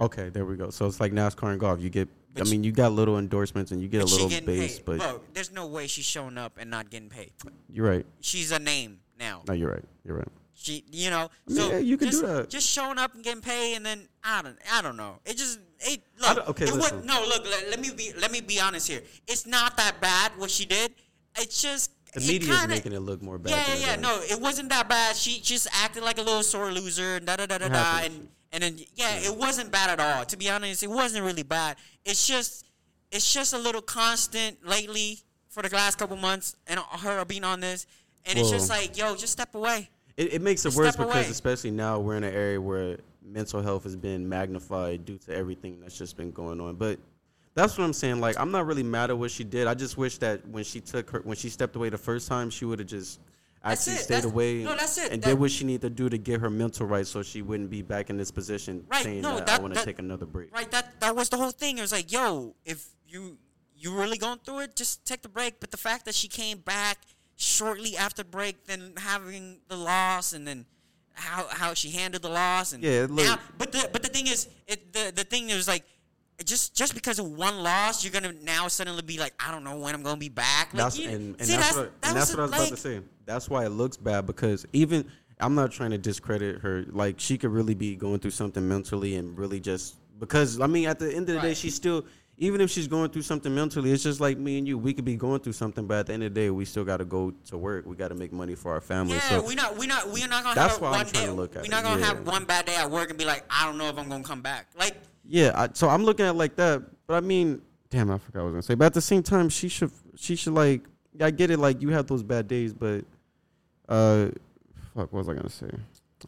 [0.00, 0.70] Okay, there we go.
[0.70, 1.80] So it's like NASCAR and golf.
[1.80, 4.78] You get, But I mean, you got little endorsements and you get a little base,
[4.78, 5.20] paid, but bro.
[5.34, 7.32] There's no way she's showing up and not getting paid.
[7.70, 8.04] you're right.
[8.20, 9.42] She's a name now.
[9.46, 9.84] No, you're right.
[10.04, 10.28] You're right.
[10.56, 12.48] She, you know, so yeah, you can do just, that.
[12.50, 15.16] Just showing up and getting paid, and then I don't, I don't know.
[15.26, 16.48] It just, it look.
[16.50, 17.04] okay, it wa- listen.
[17.04, 17.44] no, look.
[17.44, 19.02] Let, let me be, let me be honest here.
[19.26, 20.92] It's not that bad what she did.
[21.36, 23.50] It's just The it media's kinda- making it look more bad.
[23.50, 23.96] Yeah, yeah, yeah.
[23.96, 25.16] No, it wasn't that bad.
[25.16, 28.00] She just acted like a little sore loser and da da da da da.
[28.04, 30.24] And and then yeah, it wasn't bad at all.
[30.24, 31.76] To be honest, it wasn't really bad.
[32.04, 32.64] It's just
[33.10, 37.60] it's just a little constant lately for the last couple months, and her being on
[37.60, 37.86] this,
[38.24, 39.88] and it's just like, yo, just step away.
[40.16, 41.26] It, it makes it worse because away.
[41.30, 45.80] especially now we're in an area where mental health has been magnified due to everything
[45.80, 46.76] that's just been going on.
[46.76, 46.98] But
[47.54, 48.20] that's what I'm saying.
[48.20, 49.66] Like I'm not really mad at what she did.
[49.66, 52.50] I just wish that when she took her when she stepped away the first time,
[52.50, 53.18] she would have just
[53.64, 55.10] actually stayed That's- away no, that's it.
[55.10, 57.40] and That- did what she needed to do to get her mental right so she
[57.40, 59.98] wouldn't be back in this position Right, saying no, that, that- I want to take
[59.98, 60.54] another break.
[60.54, 61.78] Right, that that was the whole thing.
[61.78, 63.38] It was like, yo, if you
[63.76, 65.60] you really going through it, just take the break.
[65.60, 66.98] But the fact that she came back
[67.36, 70.66] shortly after break, then having the loss, and then
[71.14, 74.08] how how she handled the loss, and Yeah, it looked- now, but the but the
[74.08, 75.84] thing is, it the the thing is like.
[76.44, 79.78] Just, just because of one loss, you're gonna now suddenly be like, I don't know
[79.78, 80.74] when I'm gonna be back.
[80.74, 82.50] Like, That's you- and, and see, that's, what, that and that's was what I was
[82.50, 83.00] like, about to say.
[83.24, 85.04] That's why it looks bad because even
[85.38, 86.86] I'm not trying to discredit her.
[86.90, 90.86] Like she could really be going through something mentally and really just because I mean
[90.88, 91.56] at the end of the day Right.
[91.56, 92.04] she's still
[92.36, 94.76] even if she's going through something mentally, it's just like me and you.
[94.76, 96.84] We could be going through something, but at the end of the day, we still
[96.84, 97.86] got to go to work.
[97.86, 99.14] We got to make money for our family.
[99.14, 101.24] Yeah, so we not we not we're not gonna That's have why I'm one trying
[101.24, 101.26] day.
[101.26, 102.06] to look at we're not gonna yeah.
[102.06, 104.24] have one bad day at work and be like, I don't know if I'm gonna
[104.24, 104.66] come back.
[104.76, 104.96] Like,
[105.28, 108.40] Yeah, I, so I'm looking at it like that, but I mean, damn, I forgot
[108.40, 108.74] what I was gonna say.
[108.74, 110.82] But at the same time, she should, she should like,
[111.20, 113.04] I get it, like you have those bad days, but,
[113.88, 114.26] uh,
[114.94, 115.70] fuck, what was I gonna say?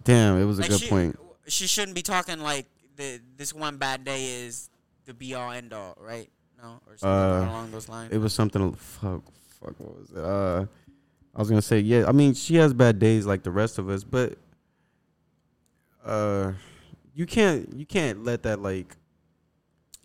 [0.04, 1.18] Damn, it was a like good she, point.
[1.48, 4.70] She shouldn't be talking like the this one bad day is
[5.06, 6.28] the be all end all, right?
[6.62, 8.12] No, or something Uh, along those lines.
[8.12, 8.72] It was something.
[8.74, 9.22] Fuck,
[9.60, 10.18] fuck, what was it?
[10.18, 10.66] Uh,
[11.34, 12.04] I was gonna say, yeah.
[12.08, 14.38] I mean, she has bad days like the rest of us, but,
[16.04, 16.52] uh,
[17.14, 18.96] you can't you can't let that like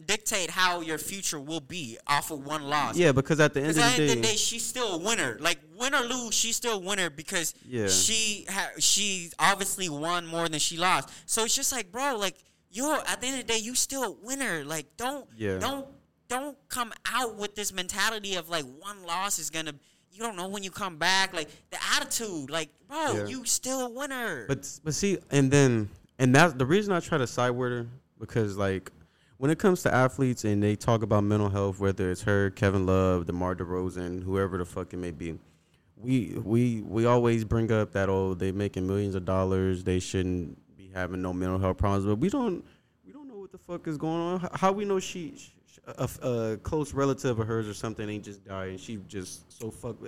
[0.03, 2.97] dictate how your future will be off of one loss.
[2.97, 5.37] yeah because at the end of the end of the day, she's still a winner.
[5.39, 7.87] Like win or lose, she's still a winner because Yeah.
[7.87, 11.09] she ha- she obviously won more than she lost.
[11.27, 12.35] So it's just like, bro, like
[12.71, 14.63] you're at the end of the day, you still a winner.
[14.65, 15.59] Like don't Yeah.
[15.59, 15.87] don't
[16.27, 19.73] don't come out with this mentality of like one loss is gonna.
[20.13, 21.33] You don't know when you come back.
[21.33, 23.25] Like the attitude, like bro, Yeah.
[23.27, 24.45] you still a winner.
[24.47, 27.87] But but see, and then and that's the reason I try to side with her
[28.19, 28.91] because like
[29.37, 32.85] when it comes to athletes and they talk about mental health, whether it's her, Kevin
[32.85, 35.39] Love, DeMar DeRozan, whoever the fuck it may be,
[35.97, 40.57] we we we always bring up that oh they making millions of dollars, they shouldn't
[40.93, 42.63] having no mental health problems, but we don't
[43.05, 44.49] we don't know what the fuck is going on.
[44.53, 45.49] How- we know she, sh
[45.87, 49.71] a, a close relative of hers or something ain't just died and she just so
[49.71, 50.03] fucked.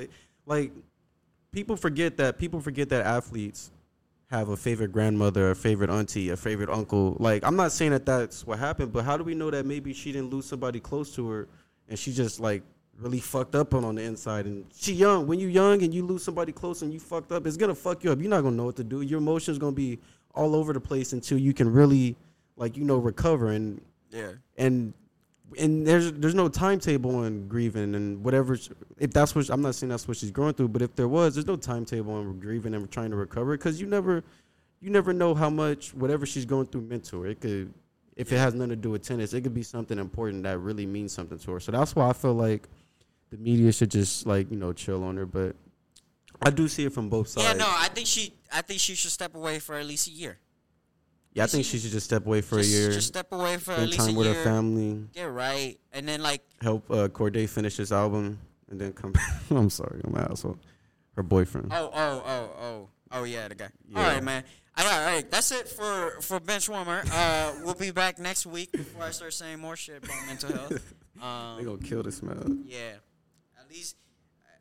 [0.45, 0.71] like
[1.51, 3.71] people forget that people forget that athletes
[4.29, 7.15] have a favorite grandmother, a favorite auntie, a favorite uncle.
[7.19, 9.93] Like I'm not saying that that's what happened, but how do we know that maybe
[9.93, 11.47] she didn't lose somebody close to her
[11.87, 12.63] and she just like
[12.99, 15.27] really fucked up on on the inside and she young.
[15.27, 18.03] When you young and you lose somebody close and you fucked up, it's gonna fuck
[18.03, 18.19] you up.
[18.19, 19.01] You're not gonna know what to do.
[19.01, 19.99] Your emotions gonna be
[20.33, 22.15] all over the place until you can really
[22.55, 23.51] like you know recover.
[23.51, 24.93] And yeah, and
[25.57, 28.57] and there's there's no timetable on grieving and whatever
[28.97, 31.35] if that's what I'm not saying that's what she's going through but if there was
[31.35, 34.23] there's no timetable on grieving and trying to recover because you never
[34.81, 37.73] you never know how much whatever she's going through meant to her it could
[38.15, 40.85] if it has nothing to do with tennis it could be something important that really
[40.85, 41.59] means something to her.
[41.59, 42.67] So that's why I feel like
[43.31, 45.55] the media should just like you know chill on her but
[46.45, 47.53] I do see it from both sides yeah.
[47.53, 50.37] No, I think she I think she should step away for at least a year.
[51.33, 53.57] yeah I think she should just step away for just, a year just step away
[53.57, 54.35] for at spend least a time with year.
[54.35, 58.39] her family Get right, and then like help uh, Cordae finish his album
[58.69, 59.29] and then come back.
[59.51, 60.57] I'm sorry, I'm an asshole.
[61.15, 61.71] Her boyfriend.
[61.71, 63.69] Oh, oh, oh, oh, oh, yeah, the guy.
[63.87, 63.99] Yeah.
[63.99, 64.43] All right, man.
[64.75, 67.03] All right, all right, that's it for for bench warmer.
[67.11, 70.93] Uh, we'll be back next week before I start saying more shit about mental health.
[71.15, 72.63] They Um, gonna kill this man.
[72.65, 72.93] yeah,
[73.59, 73.95] at least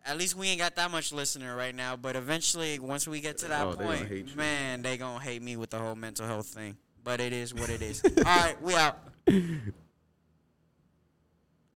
[0.05, 1.96] at least we ain't got that much listener right now.
[1.96, 5.42] But eventually, once we get to that Oh, they point, hate man, they gonna hate
[5.42, 6.76] me with the whole mental health thing.
[7.05, 8.03] But it is what it is.
[8.18, 8.98] all right, we out.